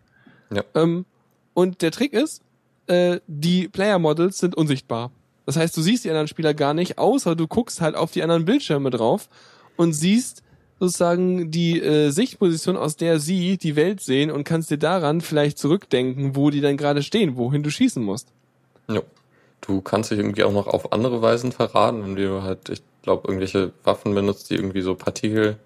[0.52, 0.66] Ja.
[0.76, 1.06] Ähm,
[1.54, 2.41] und der Trick ist,
[2.88, 5.12] äh, die Player Models sind unsichtbar.
[5.45, 8.24] Das heißt, du siehst die anderen Spieler gar nicht, außer du guckst halt auf die
[8.24, 9.30] anderen Bildschirme drauf
[9.78, 10.43] und siehst
[10.80, 15.58] sozusagen die äh, Sichtposition, aus der sie die Welt sehen und kannst dir daran vielleicht
[15.58, 18.30] zurückdenken, wo die dann gerade stehen, wohin du schießen musst.
[18.88, 19.02] Ja.
[19.62, 23.28] Du kannst dich irgendwie auch noch auf andere Weisen verraten, indem du halt, ich glaube,
[23.28, 25.58] irgendwelche Waffen benutzt, die irgendwie so Partikel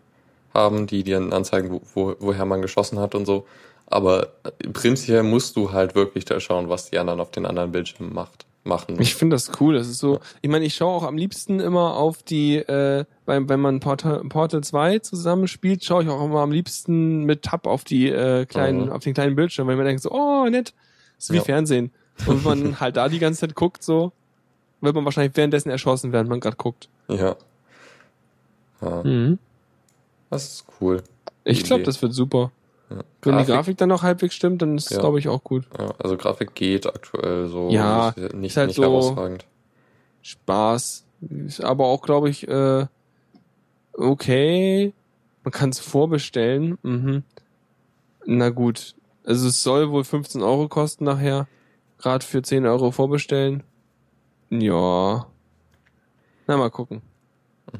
[0.53, 3.45] haben, die dir anzeigen, wo, woher man geschossen hat und so.
[3.87, 4.29] Aber
[4.73, 8.45] prinzipiell musst du halt wirklich da schauen, was die anderen auf den anderen Bildschirmen macht,
[8.63, 8.99] machen.
[8.99, 9.75] Ich finde das cool.
[9.75, 13.49] Das ist so, ich meine, ich schaue auch am liebsten immer auf die, äh, wenn,
[13.49, 17.83] wenn man Portal, Portal 2 zusammenspielt, schaue ich auch immer am liebsten mit Tab auf
[17.83, 18.91] die äh, kleinen, Mhm.
[18.91, 20.73] auf den kleinen Bildschirm, weil ich mir denke so, oh, nett.
[21.17, 21.43] Das ist wie Ja.
[21.43, 21.91] Fernsehen.
[22.25, 24.11] Und wenn man halt da die ganze Zeit guckt, so,
[24.81, 26.89] wird man wahrscheinlich währenddessen erschossen, während man gerade guckt.
[27.09, 27.35] Ja.
[28.81, 29.03] ja.
[29.03, 29.37] Mhm.
[30.29, 31.03] Das ist cool.
[31.43, 32.51] Ich glaube, das wird super.
[32.93, 33.03] Ja.
[33.21, 34.99] Wenn die Grafik dann noch halbwegs stimmt, dann ist es, Ja.
[34.99, 35.65] glaube ich, auch gut.
[35.79, 37.69] Ja, also Grafik geht aktuell so.
[37.69, 39.45] Ja, ist nicht, ist halt nicht so- herausragend.
[40.21, 41.05] Spaß.
[41.47, 42.85] Ist aber auch, glaube ich, äh,
[43.93, 44.93] okay.
[45.43, 46.77] Man kann es vorbestellen.
[46.83, 47.23] Mhm.
[48.25, 48.95] Na gut.
[49.25, 51.47] Also es soll wohl 15 Euro kosten nachher.
[51.97, 53.63] Gerade für 10 Euro vorbestellen.
[54.49, 55.25] Ja.
[56.47, 57.01] Na, mal gucken.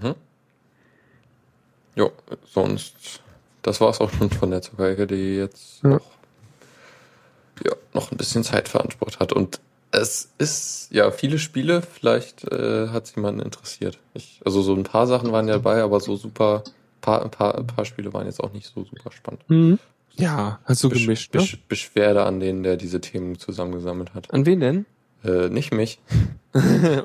[0.01, 0.15] Mhm.
[1.95, 2.11] Jo,
[2.45, 3.21] sonst,
[3.63, 5.89] das war's auch schon von der Zuckerecke, die jetzt Ja.
[5.89, 6.01] noch,
[7.65, 9.33] ja, noch ein bisschen Zeit veransprucht hat.
[9.33, 9.59] Und
[9.91, 13.99] es ist, ja, viele Spiele, vielleicht äh, hat es jemanden interessiert.
[14.13, 16.63] Ich, also so ein paar Sachen waren ja dabei, aber so super,
[17.01, 19.43] paar, ein paar, ein paar Spiele waren jetzt auch nicht so super spannend.
[19.49, 19.79] Mhm.
[20.15, 21.41] Ja, halt so Besch- gemischt, ne?
[21.41, 24.31] Besch Beschwerde an denen, der diese Themen zusammengesammelt hat.
[24.33, 24.85] An wen denn?
[25.23, 25.99] Äh, nicht mich.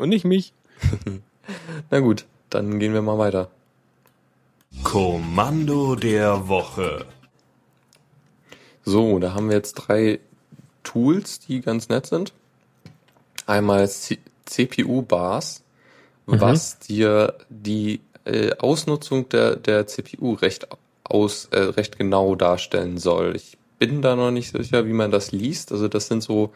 [0.00, 0.52] Und nicht mich.
[1.90, 3.48] Na gut, dann gehen wir mal weiter.
[4.84, 7.06] Kommando der Woche.
[8.84, 10.20] So, da haben wir jetzt drei
[10.82, 12.32] Tools, die ganz nett sind.
[13.46, 15.62] Einmal CPU-Bars,
[16.26, 16.40] Mhm.
[16.40, 20.68] was dir die äh, Ausnutzung der, der CPU recht
[21.04, 23.34] aus, äh, recht genau darstellen soll.
[23.36, 25.72] Ich bin da noch nicht sicher, wie man das liest.
[25.72, 26.52] Also das sind so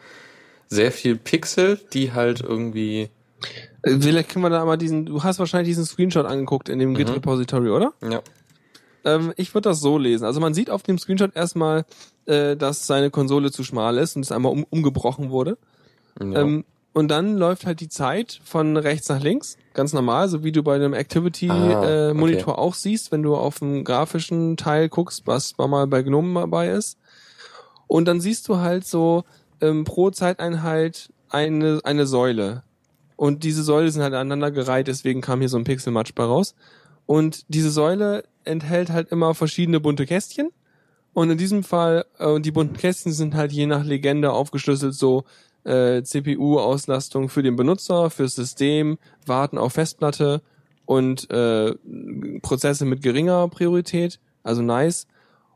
[0.67, 3.09] sehr viel Pixel, die halt irgendwie,
[3.85, 6.95] Vielleicht können wir da mal diesen, du hast wahrscheinlich diesen Screenshot angeguckt in dem Mhm.
[6.95, 7.93] Git-Repository, oder?
[8.01, 8.21] ja,
[9.05, 10.23] Ähm, ich würde das so lesen.
[10.23, 11.83] Also man sieht auf dem Screenshot erstmal,
[12.25, 15.57] äh, dass seine Konsole zu schmal ist und es einmal um, umgebrochen wurde.
[16.21, 16.41] ja.
[16.41, 16.63] Ähm,
[16.95, 20.61] und dann läuft halt die Zeit von rechts nach links, ganz normal, so wie du
[20.61, 22.61] bei einem Ah, Activity-Monitor äh, Monitor okay.
[22.61, 26.99] auch siehst, wenn du auf dem grafischen Teil guckst, was mal bei GNOME dabei ist.
[27.87, 29.23] Und dann siehst du halt so
[29.59, 32.61] ähm, pro Zeiteinheit eine, eine Säule.
[33.15, 36.55] Und diese Säule sind halt aneinander gereiht, deswegen kam hier so ein Pixelmatch bei raus.
[37.05, 40.49] Und diese Säule enthält halt immer verschiedene bunte Kästchen.
[41.13, 45.25] Und in diesem Fall, äh, die bunten Kästchen sind halt je nach Legende aufgeschlüsselt so
[45.63, 50.41] äh, CPU-Auslastung für den Benutzer, fürs System, Warten auf Festplatte
[50.85, 51.73] und äh,
[52.41, 55.07] Prozesse mit geringer Priorität, also nice.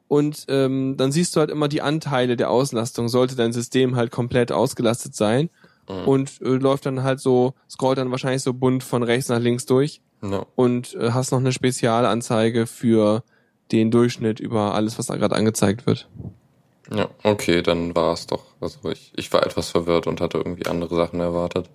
[0.07, 4.11] Und ähm, dann siehst du halt immer die Anteile der Auslastung, sollte dein System halt
[4.11, 5.49] komplett ausgelastet sein.
[5.89, 6.07] Mhm.
[6.07, 9.65] Und äh, läuft dann halt so, scrollt dann wahrscheinlich so bunt von rechts nach links
[9.65, 10.45] durch ja.
[10.55, 13.23] und äh, hast noch eine Spezialanzeige für
[13.71, 16.09] den Durchschnitt über alles, was da gerade angezeigt wird.
[16.93, 18.43] Ja, okay, dann war es doch.
[18.61, 21.69] Also ich, ich war etwas verwirrt und hatte irgendwie andere Sachen erwartet.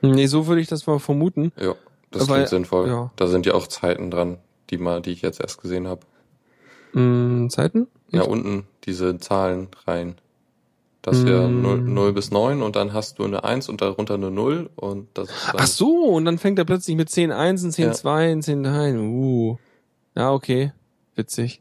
[0.00, 1.52] Nee, so würde ich das mal vermuten.
[1.60, 1.74] Ja,
[2.10, 2.88] das Weil- klingt sinnvoll.
[2.88, 3.10] ja.
[3.16, 4.38] Da sind ja auch Zeiten dran,
[4.70, 6.00] die mal, die ich jetzt erst gesehen habe.
[6.92, 7.88] Hm, Zeiten?
[8.10, 10.16] Ja, unten diese Zahlen rein.
[11.04, 11.60] Das ist ja Mm.
[11.60, 15.08] 0, 0 bis 9 und dann hast du eine 1 und darunter eine 0 und
[15.12, 17.92] das ist dann, Ach so, und dann fängt er plötzlich mit 10 Einsen, 10 Ja.
[17.92, 18.98] Zweien, 10 Dreien.
[19.00, 19.58] Uh.
[20.14, 20.72] Ja, okay.
[21.14, 21.60] Witzig.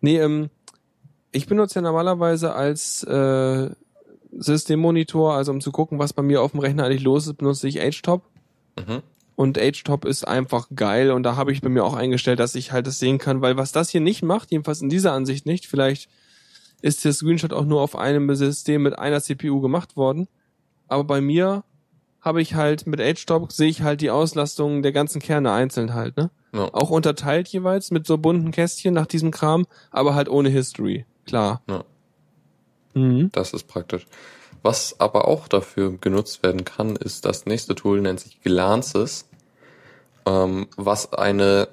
[0.00, 0.48] Nee, ähm,
[1.32, 3.70] ich benutze ja normalerweise als äh,
[4.30, 7.66] Systemmonitor, also um zu gucken, was bei mir auf dem Rechner eigentlich los ist, benutze
[7.66, 8.22] ich HTOP.
[8.78, 9.02] Mhm.
[9.34, 12.70] Und HTOP ist einfach geil und da habe ich bei mir auch eingestellt, dass ich
[12.70, 15.66] halt das sehen kann, weil was das hier nicht macht, jedenfalls in dieser Ansicht nicht,
[15.66, 16.08] vielleicht
[16.82, 20.28] ist der Screenshot auch nur auf einem System mit einer CPU gemacht worden,
[20.88, 21.64] aber bei mir
[22.20, 26.16] habe ich halt mit HTOP sehe ich halt die Auslastung der ganzen Kerne einzeln halt,
[26.16, 26.30] ne?
[26.54, 31.06] Ja, Auch unterteilt jeweils mit so bunten Kästchen nach diesem Kram, aber halt ohne History,
[31.24, 31.62] klar.
[31.68, 31.84] Ja.
[32.94, 33.30] Mhm.
[33.32, 34.06] das ist praktisch.
[34.62, 39.26] was aber auch dafür genutzt werden kann, ist das nächste Tool, nennt sich Glances,
[40.26, 41.68] ähm, was eine,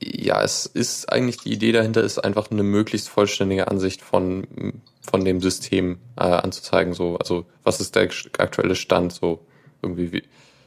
[0.00, 5.24] ja, es ist eigentlich die Idee dahinter, ist einfach eine möglichst vollständige Ansicht von, von
[5.24, 8.08] dem System äh, anzuzeigen, so, also was ist der
[8.38, 9.46] aktuelle Stand, so.
[9.82, 10.22] Irgendwie wie,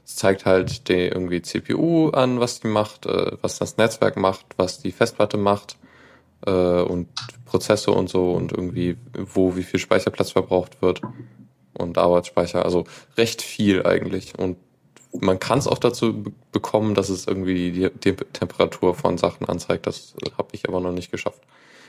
[0.05, 4.45] es zeigt halt die irgendwie CPU an, was die macht, äh, was das Netzwerk macht,
[4.57, 5.77] was die Festplatte macht
[6.45, 7.09] äh, und
[7.45, 11.01] Prozesse und so und irgendwie wo wie viel Speicherplatz verbraucht wird
[11.73, 12.85] und Arbeitsspeicher, also
[13.17, 14.37] recht viel eigentlich.
[14.37, 14.57] Und
[15.21, 19.87] man kann es auch dazu bekommen, dass es irgendwie die, die Temperatur von Sachen anzeigt.
[19.87, 21.41] Das habe ich aber noch nicht geschafft.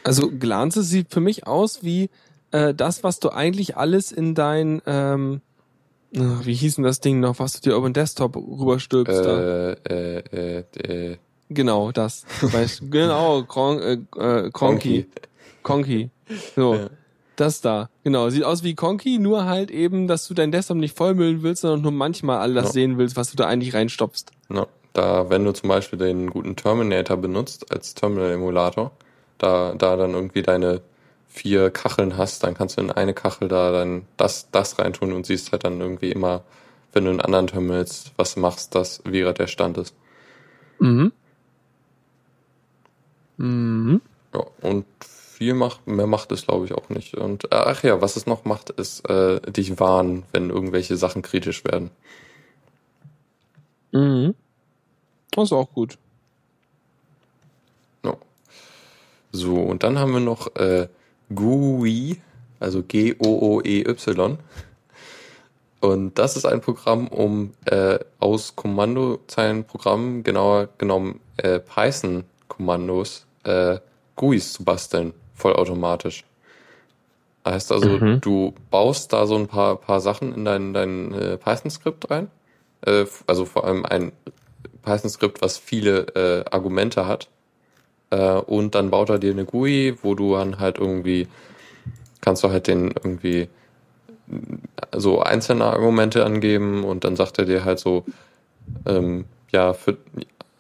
[0.05, 2.11] Also Glanze sieht für mich aus wie
[2.51, 5.41] äh, das, was du eigentlich alles in dein ähm,
[6.11, 9.27] wie hieß denn das Ding noch, was du dir über den Desktop rüberstülpst?
[9.27, 11.17] Äh, äh, äh, äh.
[11.51, 12.25] Genau, das.
[12.41, 14.51] Weißt, genau, Kron, äh, äh.
[14.51, 16.11] Konki.
[16.55, 16.75] So.
[16.75, 16.91] Ja.
[17.39, 18.31] Das da, genau.
[18.31, 21.83] Sieht aus wie Conky, nur halt eben, dass du dein Desktop nicht vollmüllen willst, sondern
[21.83, 22.71] nur manchmal all das no.
[22.73, 24.33] sehen willst, was du da eigentlich reinstopfst.
[24.49, 24.67] No.
[24.93, 28.91] Da, wenn du zum Beispiel den guten Terminator benutzt als Terminal-Emulator,
[29.39, 30.81] da, da dann irgendwie deine
[31.29, 35.25] vier Kacheln hast, dann kannst du in eine Kachel da dann das, das reintun und
[35.25, 36.43] siehst halt dann irgendwie immer,
[36.93, 39.95] wenn du in anderen Terminals was machst, das, wie gerade der Stand ist.
[40.81, 41.13] Mhm.
[43.37, 44.01] Mhm.
[44.35, 44.87] Ja, und
[45.39, 47.15] viel macht, mehr macht es, glaube ich, auch nicht.
[47.15, 51.23] Und äh, ach ja, was es noch macht, ist äh, dich warnen, wenn irgendwelche Sachen
[51.23, 51.91] kritisch werden.
[53.93, 54.35] Mhm.
[55.31, 55.97] Das ist auch gut.
[58.03, 58.19] No.
[59.31, 60.89] So, und dann haben wir noch äh,
[61.33, 62.21] GUI,
[62.59, 64.39] also G-O-O-E-Y.
[65.81, 73.79] Und das ist ein Programm, um äh, aus Kommandozeilenprogrammen, genauer genommen äh, Python-Kommandos, äh,
[74.17, 76.25] GUIs zu basteln vollautomatisch.
[77.47, 78.21] Heißt also, mhm.
[78.21, 82.31] du baust da so ein paar, paar Sachen in dein, dein äh, Python-Skript rein.
[82.85, 84.13] Äh, also vor allem ein
[84.83, 87.29] Python-Skript, was viele äh, Argumente hat.
[88.11, 91.29] Äh, und dann baut er dir eine GUI, wo du dann halt irgendwie,
[92.21, 93.49] kannst du halt den irgendwie
[94.95, 98.05] so einzelne Argumente angeben und dann sagt er dir halt so,
[98.85, 99.97] ähm, ja, für,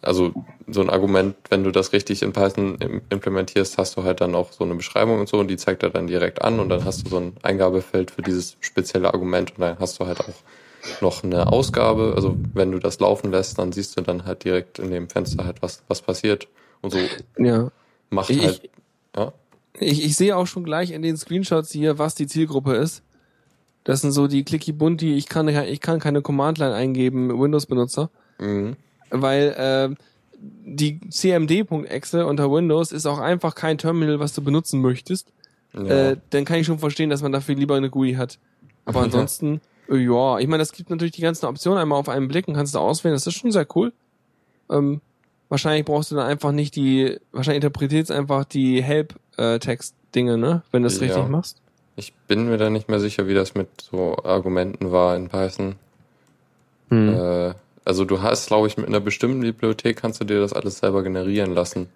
[0.03, 0.33] also
[0.69, 2.79] so ein Argument, wenn du das richtig in Python
[3.11, 5.91] implementierst, hast du halt dann auch so eine Beschreibung und so und die zeigt er
[5.91, 9.61] dann direkt an und dann hast du so ein Eingabefeld für dieses spezielle Argument und
[9.61, 10.35] dann hast du halt auch
[11.01, 12.13] noch eine Ausgabe.
[12.15, 15.45] Also wenn du das laufen lässt, dann siehst du dann halt direkt in dem Fenster
[15.45, 16.47] halt, was, was passiert
[16.81, 16.99] und so
[17.39, 17.71] ja.
[18.11, 18.71] macht ich, halt,
[19.17, 19.33] ja.
[19.81, 23.03] Ich, ich sehe auch schon gleich in den Screenshots hier, was die Zielgruppe ist.
[23.83, 28.11] Das sind so die Clicky Bunti, ich kann, ich kann keine Command-Line eingeben, Windows-Benutzer.
[28.39, 28.77] Mhm
[29.11, 30.05] weil äh,
[30.41, 35.33] die CMD.exe unter Windows ist auch einfach kein Terminal, was du benutzen möchtest.
[35.73, 36.11] Ja.
[36.11, 38.39] Äh, dann kann ich schon verstehen, dass man dafür lieber eine GUI hat.
[38.85, 42.09] Aber ansonsten, ja, äh, ja ich meine, das gibt natürlich die ganzen Optionen einmal auf
[42.09, 43.15] einen Blick und kannst du auswählen.
[43.15, 43.93] Das ist schon sehr cool.
[44.71, 45.01] Ähm,
[45.49, 50.63] wahrscheinlich brauchst du dann einfach nicht die, wahrscheinlich interpretierst einfach die Help-Text-Dinge, ne?
[50.71, 51.07] Wenn du das ja.
[51.07, 51.61] richtig machst.
[51.97, 55.75] Ich bin mir da nicht mehr sicher, wie das mit so Argumenten war in Python.
[56.91, 57.09] Hm.
[57.09, 57.55] Äh,
[57.89, 61.03] also du hast, glaube ich, mit einer bestimmten Bibliothek kannst du dir das alles selber
[61.03, 61.89] generieren lassen.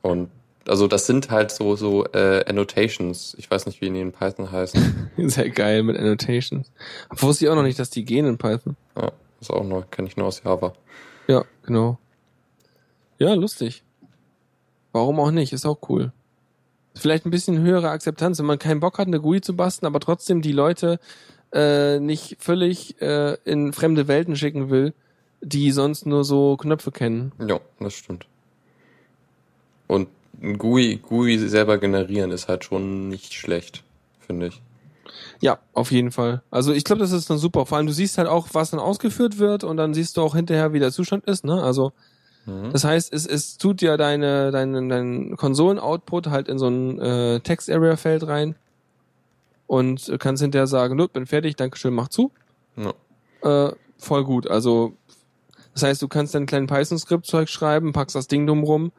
[0.00, 0.30] Und
[0.68, 3.34] also das sind halt so so äh, Annotations.
[3.36, 5.10] Ich weiß nicht, wie die in Python heißen.
[5.16, 6.70] Sehr geil mit Annotations.
[7.10, 8.76] Wusste ich auch noch nicht, dass die gehen in Python.
[8.96, 10.72] Ja, ist auch neu, kenne ich nur aus Java.
[11.26, 11.98] Ja, genau.
[13.18, 13.82] Ja, lustig.
[14.92, 15.52] Warum auch nicht?
[15.52, 16.12] Ist auch cool.
[16.94, 19.98] Vielleicht ein bisschen höhere Akzeptanz, wenn man keinen Bock hat, eine GUI zu basteln, aber
[19.98, 21.00] trotzdem die Leute
[21.52, 24.94] äh, nicht völlig äh, in fremde Welten schicken will,
[25.40, 27.32] die sonst nur so Knöpfe kennen.
[27.46, 28.26] Ja, das stimmt.
[29.86, 30.08] Und
[30.42, 33.84] ein GUI, GUI selber generieren ist halt schon nicht schlecht,
[34.20, 34.62] finde ich.
[35.40, 36.42] Ja, auf jeden Fall.
[36.50, 37.66] Also ich glaube, das ist dann super.
[37.66, 40.34] Vor allem du siehst halt auch, was dann ausgeführt wird und dann siehst du auch
[40.34, 41.44] hinterher, wie der Zustand ist.
[41.44, 41.62] Ne?
[41.62, 41.92] Also
[42.46, 42.70] mhm.
[42.72, 47.40] das heißt, es, es tut ja deine dein, dein Konsolen-Output halt in so ein äh,
[47.40, 48.54] Text-Area-Feld rein
[49.72, 52.30] und kannst hinterher sagen, du, bin fertig, Dankeschön, mach zu.
[52.76, 53.68] Ja.
[53.68, 54.46] Äh, voll gut.
[54.46, 54.92] Also
[55.72, 58.92] das heißt, du kannst dein kleinen Python-Skript-Zeug schreiben, packst das Ding dumm rum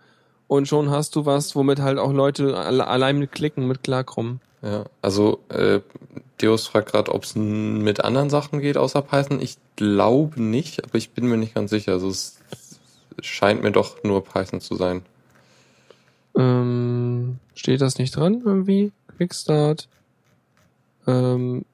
[0.47, 4.41] und schon hast du was, womit halt auch Leute allein mit Klicken mit klarkommen.
[4.63, 5.81] Ja, also äh,
[6.39, 9.39] Deus fragt gerade, ob es mit anderen Sachen geht außer Python.
[9.41, 11.91] Ich glaube nicht, aber ich bin mir nicht ganz sicher.
[11.91, 12.39] Also es
[13.21, 15.03] scheint mir doch nur Python zu sein.
[16.35, 18.91] Ähm, steht das nicht dran irgendwie?
[19.17, 19.87] Quickstart.
[21.07, 21.65] Ähm,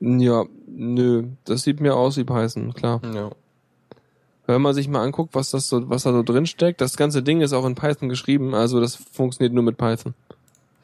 [0.00, 3.00] ja, nö, das sieht mir aus wie Python, klar.
[3.14, 3.30] Ja.
[4.46, 7.22] Wenn man sich mal anguckt, was das so, was da so drin steckt, das ganze
[7.22, 10.14] Ding ist auch in Python geschrieben, also das funktioniert nur mit Python.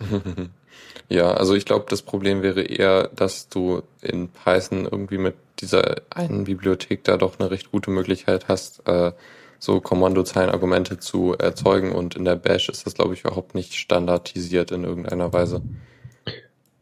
[1.09, 5.97] Ja, also ich glaube, das Problem wäre eher, dass du in Python irgendwie mit dieser
[6.11, 9.13] einen Bibliothek da doch eine recht gute Möglichkeit hast, äh,
[9.59, 14.71] so Kommandozeilenargumente zu erzeugen und in der Bash ist das, glaube ich, überhaupt nicht standardisiert
[14.71, 15.63] in irgendeiner Weise.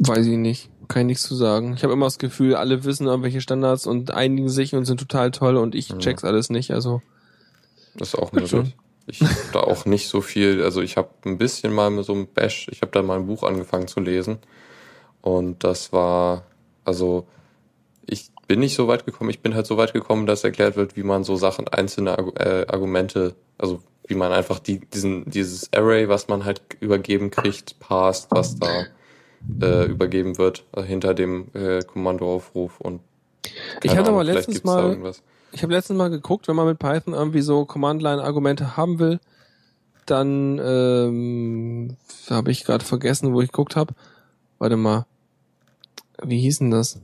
[0.07, 0.71] Weiß ich nicht.
[0.89, 1.75] Kann ich nichts zu sagen.
[1.75, 5.31] Ich habe immer das Gefühl, alle wissen irgendwelche Standards und einigen sich und sind total
[5.31, 6.73] toll und ich check's alles nicht.
[6.73, 7.03] Also
[7.97, 8.77] Das ist auch möglich.
[9.07, 12.13] Ich habe da auch nicht so viel, also ich habe ein bisschen mal mit so
[12.13, 14.39] einem Bash, ich habe da mal ein Buch angefangen zu lesen
[15.21, 16.45] und das war,
[16.85, 17.27] also
[18.07, 20.97] ich bin nicht so weit gekommen, ich bin halt so weit gekommen, dass erklärt wird,
[20.97, 26.09] wie man so Sachen, einzelne äh, Argumente, also wie man einfach die, diesen, dieses Array,
[26.09, 28.87] was man halt übergeben kriegt, passt, was da
[29.61, 33.01] äh, übergeben wird äh, hinter dem äh, Kommandoaufruf und
[33.83, 34.97] ich hatte aber letztens mal,
[35.51, 39.19] ich habe letztens mal geguckt, wenn man mit Python irgendwie so Command-Line-Argumente haben will,
[40.07, 41.97] dann ähm,
[42.31, 43.95] habe ich gerade vergessen, wo ich geguckt habe.
[44.59, 45.07] Warte mal,
[46.23, 47.01] wie hieß denn das?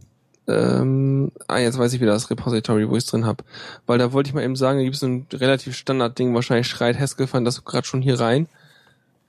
[0.47, 3.45] Ähm, ah, jetzt weiß ich wieder das Repository, wo ich es drin habe.
[3.87, 6.99] Weil da wollte ich mal eben sagen, da gibt es ein relativ Standard-Ding, wahrscheinlich schreit
[6.99, 8.49] Haskell fand das gerade schon hier rein.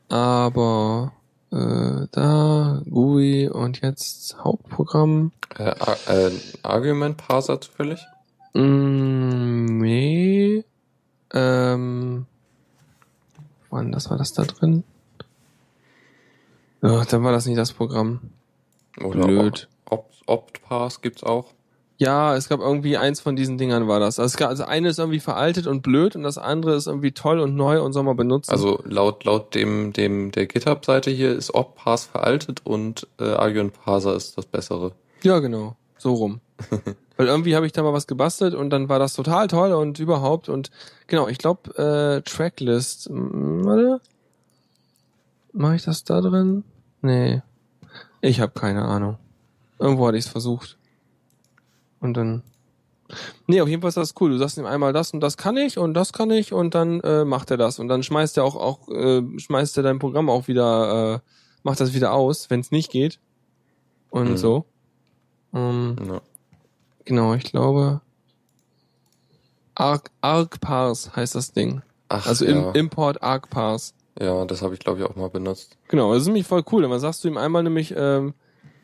[0.07, 1.11] Aber
[1.51, 5.31] äh, da, GUI und jetzt Hauptprogramm.
[5.57, 5.73] Äh,
[6.07, 6.31] äh,
[6.63, 8.05] Argument Parser zufällig?
[8.53, 10.63] Mm, nee.
[11.33, 12.25] Ähm,
[13.69, 14.83] wann, das war das da drin?
[16.81, 18.21] Ja, dann war das nicht das Programm.
[19.01, 19.67] Oder Blöd.
[19.85, 21.53] Opt, Optpass gibt's auch.
[21.99, 24.19] Ja, es gab irgendwie eins von diesen Dingern war das.
[24.19, 27.11] Also, es gab, also eine ist irgendwie veraltet und blöd und das andere ist irgendwie
[27.11, 28.51] toll und neu und soll man benutzen.
[28.51, 34.15] Also laut laut dem dem der GitHub-Seite hier ist Optpass veraltet und äh, Argument Parser
[34.15, 34.93] ist das bessere.
[35.23, 35.75] Ja, genau.
[35.97, 36.39] So rum.
[37.17, 39.99] Weil irgendwie habe ich da mal was gebastelt und dann war das total toll und
[39.99, 40.71] überhaupt und
[41.07, 43.09] genau, ich glaube äh, Tracklist.
[43.11, 43.99] Warte.
[45.51, 46.63] Mache ich das da drin?
[47.01, 47.41] Nee.
[48.21, 49.17] Ich habe keine Ahnung.
[49.79, 50.78] Irgendwo hatte ich es versucht.
[52.01, 52.43] Und dann.
[53.47, 54.29] Nee, auf jeden Fall ist das cool.
[54.29, 56.99] Du sagst ihm einmal das und das kann ich und das kann ich und dann
[57.01, 57.79] äh, macht er das.
[57.79, 61.19] Und dann schmeißt er auch, auch äh, schmeißt er dein Programm auch wieder, äh,
[61.63, 63.19] macht das wieder aus, wenn es nicht geht.
[64.11, 64.37] Und Mhm.
[64.37, 64.65] so.
[65.53, 66.21] Ähm, Ja.
[67.05, 68.01] Genau, ich glaube.
[69.75, 71.81] Arc, ArcParse heißt das Ding.
[72.09, 72.51] Ach, Also ja.
[72.69, 73.93] im, Import ArcParse.
[74.19, 75.77] ja, das habe ich glaube ich auch mal benutzt.
[75.87, 76.83] Genau, das ist nämlich voll cool.
[76.83, 78.33] Dann sagst du ihm einmal nämlich, ähm,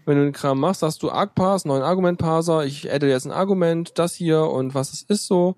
[0.06, 3.98] wenn du den Kram machst, sagst du ArcParse, neuen Argument-Parser, ich adde jetzt ein Argument,
[3.98, 5.56] das hier und was es ist so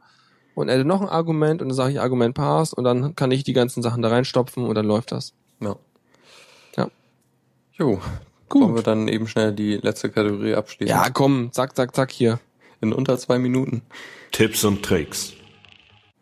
[0.55, 3.43] und adde noch ein Argument und dann sage ich Argument Parse und dann kann ich
[3.43, 5.33] die ganzen Sachen da reinstopfen und dann läuft das.
[5.59, 5.75] Ja.
[6.75, 6.89] Ja.
[7.73, 7.99] Jo.
[8.49, 8.63] Gut.
[8.63, 10.87] Wollen wir dann eben schnell die letzte Kategorie abschließen?
[10.95, 12.39] Ja, komm, zack, zack, zack hier.
[12.79, 13.81] In unter zwei Minuten.
[14.31, 15.33] Tipps und Tricks.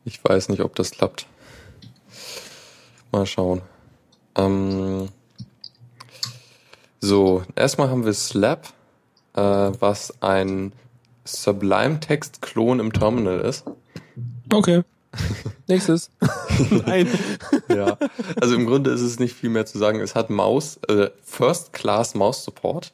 [0.06, 1.28] Ich weiß nicht, ob das klappt.
[3.12, 3.62] Mal schauen.
[4.36, 4.85] Ähm,
[7.06, 8.68] so, erstmal haben wir Slap,
[9.36, 10.74] äh, was ein
[11.24, 13.66] Sublime-Text-Klon im Terminal ist.
[14.52, 14.84] Okay.
[15.68, 16.12] Nächstes.
[16.86, 17.08] Nein.
[17.70, 17.98] Ja,
[18.42, 20.02] also im Grunde ist es nicht viel mehr zu sagen.
[20.02, 22.92] Es hat Maus, äh, First-Class Mouse-Support.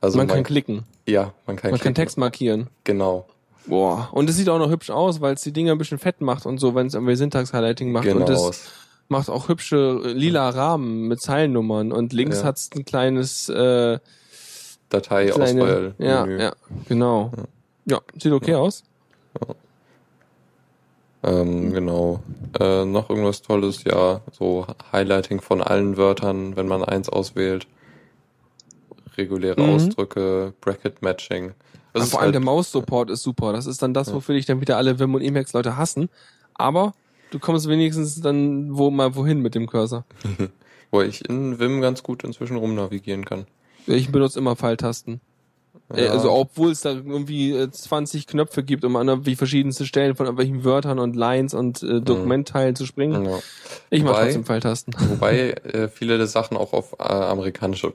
[0.00, 0.84] Also man kann klicken.
[1.06, 1.94] ja, man kann, Man kann klicken.
[1.94, 2.68] Text markieren.
[2.84, 3.26] Genau,
[3.66, 4.08] Boah.
[4.12, 6.46] Und es sieht auch noch hübsch aus, weil es die Dinger ein bisschen fett macht
[6.46, 8.04] und so, wenn es irgendwie Syntax-Highlighting macht.
[8.04, 8.24] genau.
[8.24, 8.70] Und es
[9.08, 11.92] macht auch hübsche äh, lila Rahmen mit Zeilennummern.
[11.92, 12.44] Und links Ja.
[12.44, 14.00] hat's ein kleines äh, kleine,
[14.90, 15.94] Datei-Auswahl.
[15.98, 16.52] Ja, ja,
[16.88, 17.32] genau.
[17.84, 18.82] Ja, sieht okay aus.
[21.22, 22.20] Ähm, genau.
[22.60, 27.66] Äh, noch irgendwas Tolles, ja, so Highlighting von allen Wörtern, wenn man eins auswählt.
[29.16, 29.70] Reguläre Mhm.
[29.70, 31.52] Ausdrücke, Bracket Matching.
[31.94, 33.52] Das vor allem halt, der Maus-Support ist super.
[33.54, 36.10] Das ist dann das, wofür dich dann wieder alle Wim und Emacs-Leute hassen.
[36.54, 36.92] Aber
[37.30, 40.04] du kommst wenigstens dann wo mal wohin mit dem Cursor.
[40.90, 43.46] wo ich in Vim ganz gut inzwischen rumnavigieren kann.
[43.86, 45.20] Ich benutze immer Pfeiltasten.
[45.94, 46.10] Äh, Ja.
[46.12, 50.26] Also obwohl es da irgendwie äh, 20 Knöpfe gibt, um an irgendwie verschiedenste Stellen von
[50.26, 53.24] irgendwelchen Wörtern und Lines und äh, Dokumentteilen zu springen.
[53.24, 53.38] Ja.
[53.90, 54.94] Ich mache trotzdem Pfeiltasten.
[55.10, 57.92] Wobei äh, viele der Sachen auch auf äh, amerikanische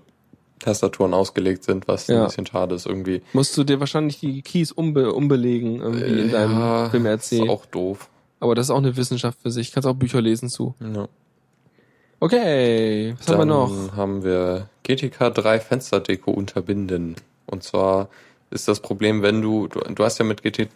[0.59, 2.19] Tastaturen ausgelegt sind, was Ja.
[2.21, 3.23] ein bisschen schade ist irgendwie.
[3.33, 7.49] Musst du dir wahrscheinlich die Keys umbe umbelegen irgendwie in deinem ja, Film ist RC.
[7.49, 8.09] auch doof.
[8.41, 9.71] Aber das ist auch eine Wissenschaft für sich.
[9.71, 10.75] Kannst auch Bücher lesen zu.
[10.79, 11.07] Ja.
[12.19, 13.95] Okay, was haben wir noch?
[13.95, 17.15] haben wir GTK 3 Fensterdeko unterbinden.
[17.45, 18.09] Und zwar
[18.49, 20.69] ist das Problem, wenn du, du, du hast ja mit GTK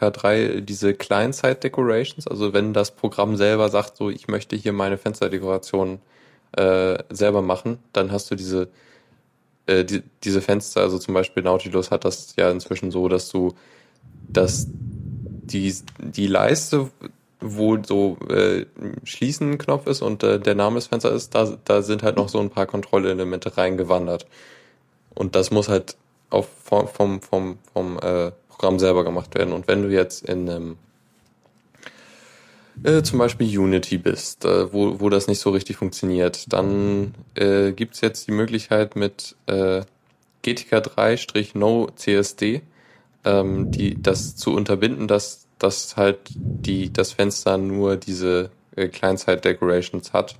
[0.00, 5.98] 3 diese Client-Side-Decorations, also wenn das Programm selber sagt, so ich möchte hier meine Fensterdekoration
[6.52, 8.68] äh, selber machen, dann hast du diese
[9.66, 13.54] äh, die, diese Fenster, also zum Beispiel Nautilus hat das ja inzwischen so, dass du
[14.28, 14.68] dass
[15.46, 16.90] die, die Leiste
[17.40, 18.66] wo so äh,
[19.04, 22.40] Schließen-Knopf ist und äh, der Name des Fensters ist, da, da sind halt noch so
[22.40, 24.26] ein paar Kontrollelemente reingewandert.
[25.14, 25.96] Und das muss halt
[26.30, 29.52] auf, vom, vom, vom, vom äh, Programm selber gemacht werden.
[29.52, 30.78] Und wenn du jetzt in einem
[32.82, 37.72] äh, zum Beispiel Unity bist, äh, wo, wo das nicht so richtig funktioniert, dann äh,
[37.72, 39.82] gibt jetzt die Möglichkeit mit äh,
[40.44, 42.62] GTK3-No CSD
[43.26, 50.12] ähm, die, das zu unterbinden, dass, dass halt die, das Fenster nur diese äh, Client-Side-Decorations
[50.12, 50.36] hat.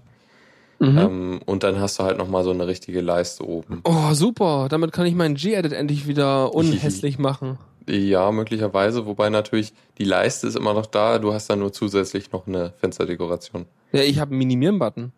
[0.79, 0.99] Mhm.
[0.99, 3.81] Ähm, und dann hast du halt nochmal so eine richtige Leiste oben.
[3.85, 4.69] Oh, super.
[4.71, 7.59] Damit kann ich meinen G-Edit endlich wieder unhässlich machen.
[7.89, 12.33] Ja, möglicherweise, wobei natürlich die Leiste ist immer noch da, du hast dann nur zusätzlich
[12.33, 13.67] noch eine Fensterdekoration.
[13.93, 15.13] Ja, ich habe einen Minimieren-Button.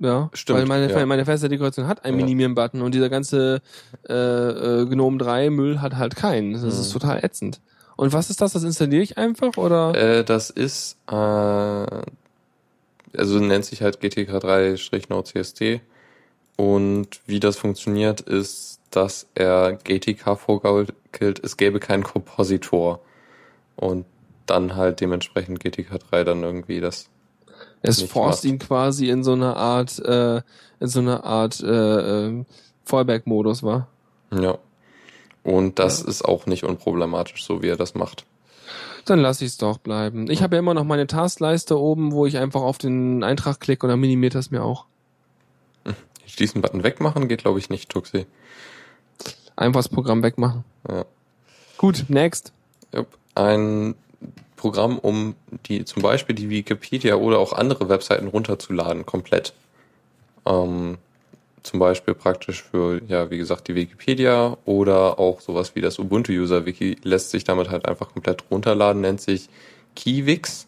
[0.00, 0.60] Ja, stimmt.
[0.60, 1.06] Weil meine, ja.
[1.06, 2.24] meine Fensterdekoration hat einen ja.
[2.24, 3.60] Minimieren-Button und dieser ganze
[4.08, 6.52] äh, äh, Gnome 3 Müll hat halt keinen.
[6.52, 6.68] Das mhm.
[6.68, 7.60] ist total ätzend.
[7.96, 8.52] Und was ist das?
[8.52, 9.94] Das installiere ich einfach oder?
[9.94, 12.04] Äh, das ist äh, also
[13.40, 15.80] nennt sich halt GTK 3-Node CST
[16.56, 23.00] und wie das funktioniert ist dass er GTK vorgaukelt, es gäbe keinen Kompositor.
[23.76, 24.06] Und
[24.46, 27.08] dann halt dementsprechend GTK 3 dann irgendwie das.
[27.82, 30.42] Es forst ihn quasi in so einer Art, äh,
[30.80, 32.44] in so einer Art äh, äh,
[32.84, 33.88] Fallback-Modus, war.
[34.32, 34.58] Ja.
[35.44, 36.08] Und das ja.
[36.08, 38.24] ist auch nicht unproblematisch, so wie er das macht.
[39.04, 40.30] Dann lass ich es doch bleiben.
[40.30, 43.86] Ich habe ja immer noch meine Taskleiste oben, wo ich einfach auf den Eintrag klicke
[43.86, 44.84] und dann minimiert das mir auch.
[46.38, 48.26] Diesen Button wegmachen geht, glaube ich, nicht, Tuxi.
[49.56, 50.64] Einfach das Programm wegmachen.
[50.88, 51.04] Ja.
[51.78, 52.52] Gut, next.
[53.34, 53.94] Ein
[54.58, 55.34] Programm, um
[55.66, 59.54] die zum Beispiel die Wikipedia oder auch andere Webseiten runterzuladen, komplett.
[60.44, 60.98] Ähm,
[61.62, 66.98] zum Beispiel praktisch für, ja, wie gesagt, die Wikipedia oder auch sowas wie das Ubuntu-User-Wiki
[67.02, 69.48] lässt sich damit halt einfach komplett runterladen, nennt sich
[69.96, 70.66] Kiwix.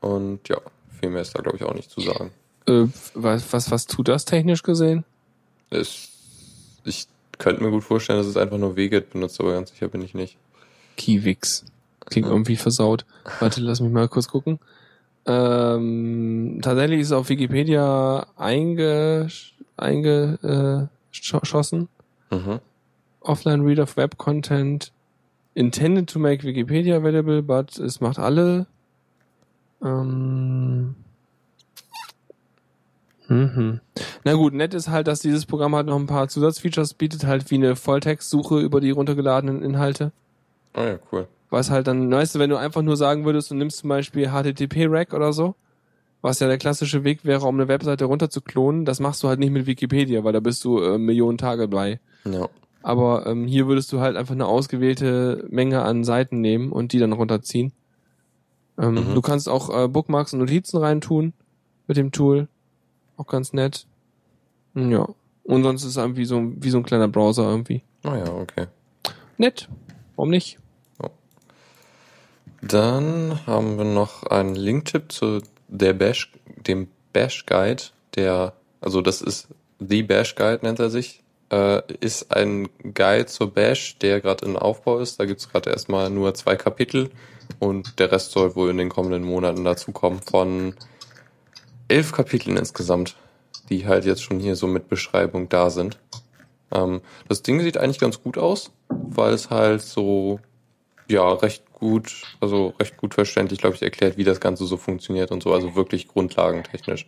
[0.00, 0.58] Und ja,
[1.00, 2.30] viel mehr ist da, glaube ich, auch nicht zu sagen.
[2.66, 5.04] Äh, was, was, was tut das technisch gesehen?
[5.70, 6.08] Es,
[6.84, 7.06] ich
[7.38, 10.14] könnte mir gut vorstellen, dass es einfach nur Wget benutzt, aber ganz sicher bin ich
[10.14, 10.36] nicht.
[10.96, 11.64] Kiwix.
[12.06, 13.04] Klingt irgendwie versaut.
[13.40, 14.58] Warte, lass mich mal kurz gucken.
[15.26, 19.54] Ähm, tatsächlich ist es auf Wikipedia eingeschossen.
[19.76, 20.38] Einge,
[22.30, 22.60] äh, mhm.
[23.20, 24.92] Offline Read of Web Content
[25.54, 28.66] intended to make Wikipedia available, but es macht alle.
[29.82, 30.94] Ähm,
[33.28, 33.80] Mhm.
[34.24, 37.50] Na gut, nett ist halt, dass dieses Programm halt noch ein paar Zusatzfeatures bietet, halt
[37.50, 40.12] wie eine Volltextsuche über die runtergeladenen Inhalte.
[40.74, 41.28] Ah oh ja, cool.
[41.54, 44.30] Was halt dann, weißt du, wenn du einfach nur sagen würdest, du nimmst zum Beispiel
[44.30, 45.54] HTTP-Rack oder so,
[46.20, 49.52] was ja der klassische Weg wäre, um eine Webseite runterzuklonen, das machst du halt nicht
[49.52, 52.00] mit Wikipedia, weil da bist du äh, Millionen Tage bei.
[52.24, 52.48] Ja.
[52.82, 56.98] Aber ähm, hier würdest du halt einfach eine ausgewählte Menge an Seiten nehmen und die
[56.98, 57.72] dann runterziehen.
[58.76, 59.14] Ähm, mhm.
[59.14, 61.34] Du kannst auch äh, Bookmarks und Notizen reintun
[61.86, 62.48] mit dem Tool.
[63.16, 63.86] Auch ganz nett.
[64.74, 65.06] Ja.
[65.44, 67.84] Und sonst ist es irgendwie so, wie so ein kleiner Browser irgendwie.
[68.02, 68.66] Ah ja, okay.
[69.38, 69.68] Nett.
[70.16, 70.58] Warum nicht?
[72.66, 76.32] Dann haben wir noch einen Linktipp zu der Bash,
[76.66, 77.82] dem Bash Guide,
[78.14, 79.48] der, also das ist
[79.80, 84.56] The Bash Guide nennt er sich, äh, ist ein Guide zur Bash, der gerade in
[84.56, 85.20] Aufbau ist.
[85.20, 87.10] Da gibt's gerade erstmal nur zwei Kapitel
[87.58, 90.74] und der Rest soll wohl in den kommenden Monaten dazukommen von
[91.88, 93.16] elf Kapiteln insgesamt,
[93.68, 95.98] die halt jetzt schon hier so mit Beschreibung da sind.
[96.72, 100.40] Ähm, das Ding sieht eigentlich ganz gut aus, weil es halt so,
[101.08, 105.30] ja, recht gut, also recht gut verständlich, glaube ich, erklärt, wie das Ganze so funktioniert
[105.30, 107.06] und so, also wirklich grundlagentechnisch.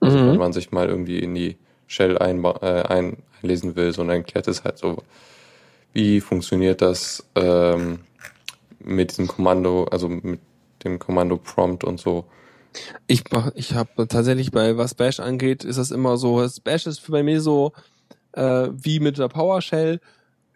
[0.00, 0.32] Also mhm.
[0.32, 4.48] wenn man sich mal irgendwie in die Shell ein, äh, ein, einlesen will, sondern erklärt
[4.48, 5.02] es halt so,
[5.92, 8.00] wie funktioniert das ähm,
[8.80, 10.40] mit diesem Kommando, also mit
[10.84, 12.24] dem Kommando Prompt und so.
[13.06, 16.86] Ich mach, ich habe tatsächlich bei was Bash angeht, ist das immer so, das Bash
[16.86, 17.72] ist bei mir so
[18.32, 20.00] äh, wie mit der PowerShell.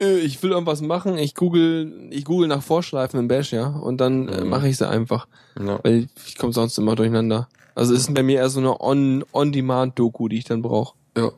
[0.01, 4.01] Äh, ich will irgendwas machen, ich google, ich google nach Vorschleifen im Bash, ja, und
[4.01, 4.49] dann äh, mhm.
[4.49, 5.27] mache ich sie einfach,
[5.59, 5.79] ja.
[5.83, 7.49] weil ich komme sonst immer durcheinander.
[7.75, 10.63] Also es ist bei mir eher so eine on on demand Doku, die ich dann
[10.63, 10.95] brauche.
[11.17, 11.31] Ja.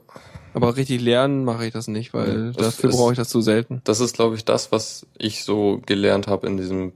[0.54, 3.80] Aber richtig lernen mache ich das nicht, weil das dafür brauche ich das zu selten.
[3.84, 6.92] Das ist, glaube ich, das, was ich so gelernt habe in diesem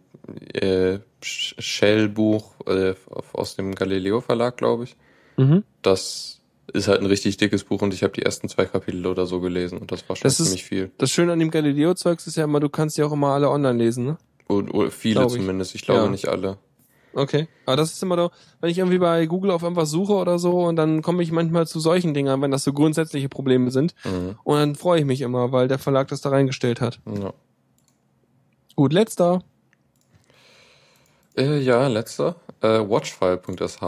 [0.53, 2.95] äh, Shell-Buch äh,
[3.33, 4.97] aus dem Galileo Verlag, glaube ich.
[5.37, 5.65] Mhm.
[5.83, 6.36] Das
[6.73, 9.41] ist halt ein richtig dickes Buch und ich habe die ersten zwei Kapitel oder so
[9.41, 10.91] gelesen und das war schon das ziemlich ist, viel.
[10.99, 13.79] Das Schöne an dem Galileo-Zeugs ist ja immer, du kannst ja auch immer alle online
[13.79, 14.19] lesen, ne?
[14.49, 16.11] Oder, oder viele glaub zumindest, ich, ich glaube ja.
[16.11, 16.59] nicht alle.
[17.17, 17.49] Okay.
[17.65, 20.67] Aber das ist immer doch, wenn ich irgendwie bei Google auf irgendwas suche oder so
[20.67, 23.95] und dann komme ich manchmal zu solchen Dingern, wenn das so grundsätzliche Probleme sind.
[24.05, 24.39] Mhm.
[24.45, 27.01] Und dann freue ich mich immer, weil der Verlag das da reingestellt hat.
[27.07, 27.33] Ja.
[28.75, 29.43] Gut, letzter.
[31.37, 32.37] Äh, ja, letzter.
[32.61, 33.81] Äh, Watchfile.sh,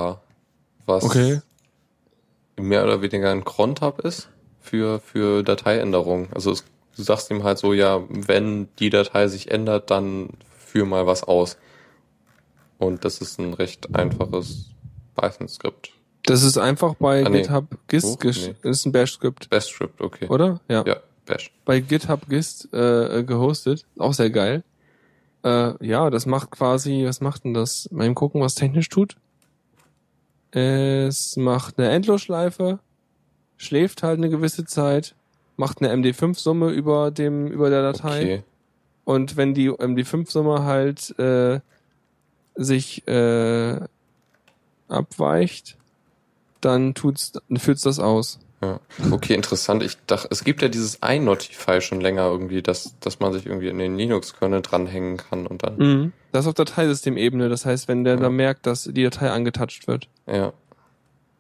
[0.86, 1.42] was Okay.
[2.58, 4.28] Mehr oder weniger ein Cron-Tab ist
[4.60, 6.28] für, für Dateiänderungen.
[6.34, 6.64] Also es,
[6.96, 11.22] du sagst ihm halt so, ja, wenn die Datei sich ändert, dann führ mal was
[11.24, 11.56] aus.
[12.78, 14.70] Und das ist ein recht einfaches
[15.16, 15.90] Python-Skript.
[16.24, 17.42] Das ist einfach bei Ah, nee.
[17.42, 18.54] GitHub Gist, gesch- nee.
[18.62, 20.26] das ist ein Bash-Skript, Bash-Script, okay.
[20.28, 20.60] oder?
[20.68, 20.84] Ja.
[20.86, 20.96] Ja,
[21.26, 21.50] Bash.
[21.64, 23.84] Bei GitHub Gist äh, äh, gehostet.
[23.98, 24.62] Auch sehr geil.
[25.44, 27.88] Äh, ja, das macht quasi, was macht denn das?
[27.90, 29.16] Mal eben gucken, was technisch tut.
[30.50, 32.78] Es macht eine Endlosschleife,
[33.56, 35.14] schläft halt eine gewisse Zeit,
[35.56, 38.22] macht eine MD5-Summe über dem, über der Datei.
[38.22, 38.42] Okay.
[39.04, 41.60] Und wenn die MD5-Summe halt äh,
[42.54, 43.80] sich äh,
[44.88, 45.76] abweicht,
[46.60, 48.38] dann tut's, dann führt's das aus.
[48.60, 48.80] Ja.
[49.12, 49.82] Okay, interessant.
[49.84, 53.68] Ich dachte, es gibt ja dieses iNotify schon länger irgendwie, dass, dass man sich irgendwie
[53.68, 56.12] in den Linux-Kernel dranhängen kann und dann, Mhm.
[56.32, 57.48] Das ist auf Dateisystemebene.
[57.48, 58.20] Das heißt, wenn der Ja.
[58.20, 60.08] dann merkt, dass die Datei angetouched wird.
[60.26, 60.52] ja.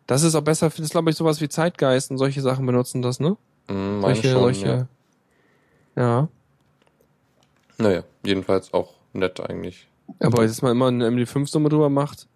[0.06, 3.20] Das ist auch besser, das glaube ich sowas wie Zeitgeist und solche Sachen benutzen das,
[3.20, 3.36] ne?
[3.66, 4.66] Hm, meine Solche, schon, solche.
[4.66, 6.02] ja.
[6.02, 6.28] Ja.
[7.76, 9.86] Naja, jedenfalls auch nett eigentlich.
[10.20, 12.26] Aber dass man immer eine MD5-Summe drüber macht.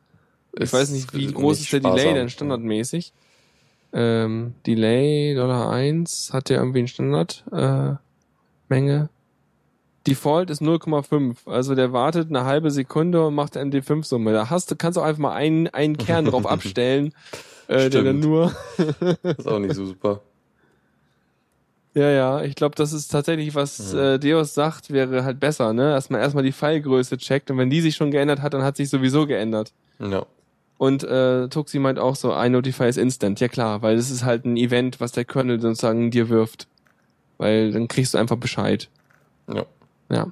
[0.59, 3.15] Ich weiß nicht, wie groß nicht ist der Delay denn standardmäßig?
[3.93, 7.95] Ähm, Delay Dollar 1 hat der irgendwie einen Standard äh,
[8.69, 9.09] Menge.
[10.07, 11.49] Default ist 0,5.
[11.49, 14.33] Also der wartet eine halbe Sekunde und macht MD5-Summe.
[14.33, 17.13] Da hast du, kannst du einfach mal einen, einen Kern drauf abstellen,
[17.69, 18.53] äh, der dann nur.
[19.23, 20.21] Ist auch nicht so super.
[21.95, 23.99] Ja, ja, ich glaube, das ist tatsächlich, was Mhm.
[23.99, 25.91] äh, Deus sagt, wäre halt besser, ne?
[25.91, 28.79] Dass man erstmal die Pfeilgröße checkt und wenn die sich schon geändert hat, dann hat
[28.79, 29.75] sich sowieso geändert.
[29.99, 30.25] Ja.
[30.83, 33.39] Und äh, Tuxi meint auch so, iNotify ist instant.
[33.39, 36.67] Ja klar, weil das ist halt ein Event, was der Kernel sozusagen dir wirft.
[37.39, 38.89] Weil dann kriegst du einfach Bescheid.
[39.47, 39.65] Ja.
[40.11, 40.27] Ja.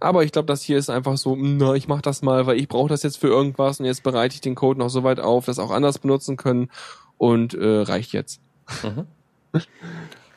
[0.00, 2.58] Aber ich glaube, das hier ist einfach so, "Hm, na, ich mach das mal, weil
[2.58, 5.20] ich brauche das jetzt für irgendwas und jetzt bereite ich den Code noch so weit
[5.20, 6.68] auf, dass auch anders benutzen können
[7.16, 8.40] und äh, reicht jetzt.
[8.82, 9.06] Mhm.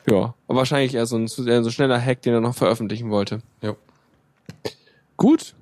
[0.08, 3.10] Ja, aber wahrscheinlich eher so ein, eher so ein schneller Hack, den er noch veröffentlichen
[3.10, 3.40] wollte.
[3.60, 3.74] Ja.
[5.16, 5.56] Gut,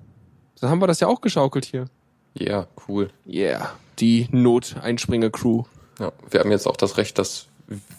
[0.61, 1.87] dann haben wir das ja auch geschaukelt hier.
[2.35, 3.09] Ja, cool.
[3.27, 5.65] Yeah, die Not-Einspringe-Crew.
[5.99, 6.13] Ja.
[6.31, 7.47] Wir haben jetzt auch das Recht, dass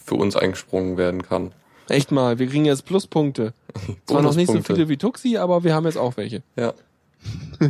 [0.04, 1.52] für uns eingesprungen werden kann.
[1.88, 3.54] Echt mal, wir kriegen jetzt Pluspunkte.
[4.06, 6.42] Zwar noch nicht so viele wie Tuxi, aber wir haben jetzt auch welche.
[6.56, 6.74] Ja.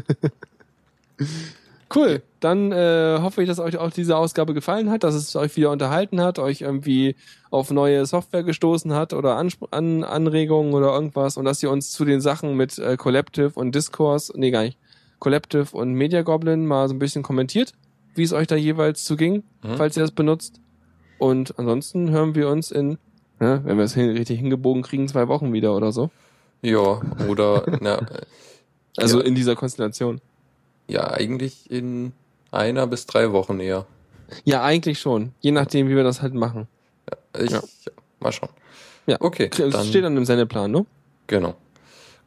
[1.94, 2.24] Cool.
[2.40, 5.72] Dann äh, hoffe ich, dass euch auch diese Ausgabe gefallen hat, dass es euch wieder
[5.72, 7.16] unterhalten hat, euch irgendwie
[7.52, 11.92] auf neue Software gestoßen hat oder Anspr an Anregungen oder irgendwas und dass ihr uns
[11.92, 14.78] zu den Sachen mit äh, Collective und Discourse, nee gar nicht,
[15.20, 17.74] Collective und Media Goblin mal so ein bisschen kommentiert,
[18.16, 19.76] wie es euch da jeweils zuging, Mhm.
[19.78, 20.60] falls ihr das benutzt.
[21.18, 22.98] Und ansonsten hören wir uns in,
[23.40, 26.10] ja, wenn wir es hin, richtig hingebogen kriegen, zwei Wochen wieder oder so.
[26.62, 28.06] Ja, oder, na,
[28.98, 29.26] Also Ja.
[29.26, 30.22] in dieser Konstellation.
[30.88, 32.14] ja, eigentlich in
[32.52, 33.86] einer bis drei Wochen eher.
[34.44, 35.34] Ja, eigentlich schon.
[35.42, 36.68] Je nachdem, wie wir das halt machen.
[37.38, 37.58] Ich, Ja.
[37.60, 37.92] ja.
[38.20, 38.50] mal schauen.
[39.06, 39.18] Ja.
[39.20, 40.86] Okay, Das dann, steht dann im Sendeplan, ne?
[41.28, 41.56] genau.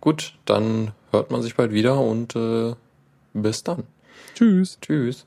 [0.01, 2.74] Gut, dann hört man sich bald wieder und äh,
[3.34, 3.82] bis dann.
[4.34, 4.78] Tschüss.
[4.80, 5.26] Tschüss.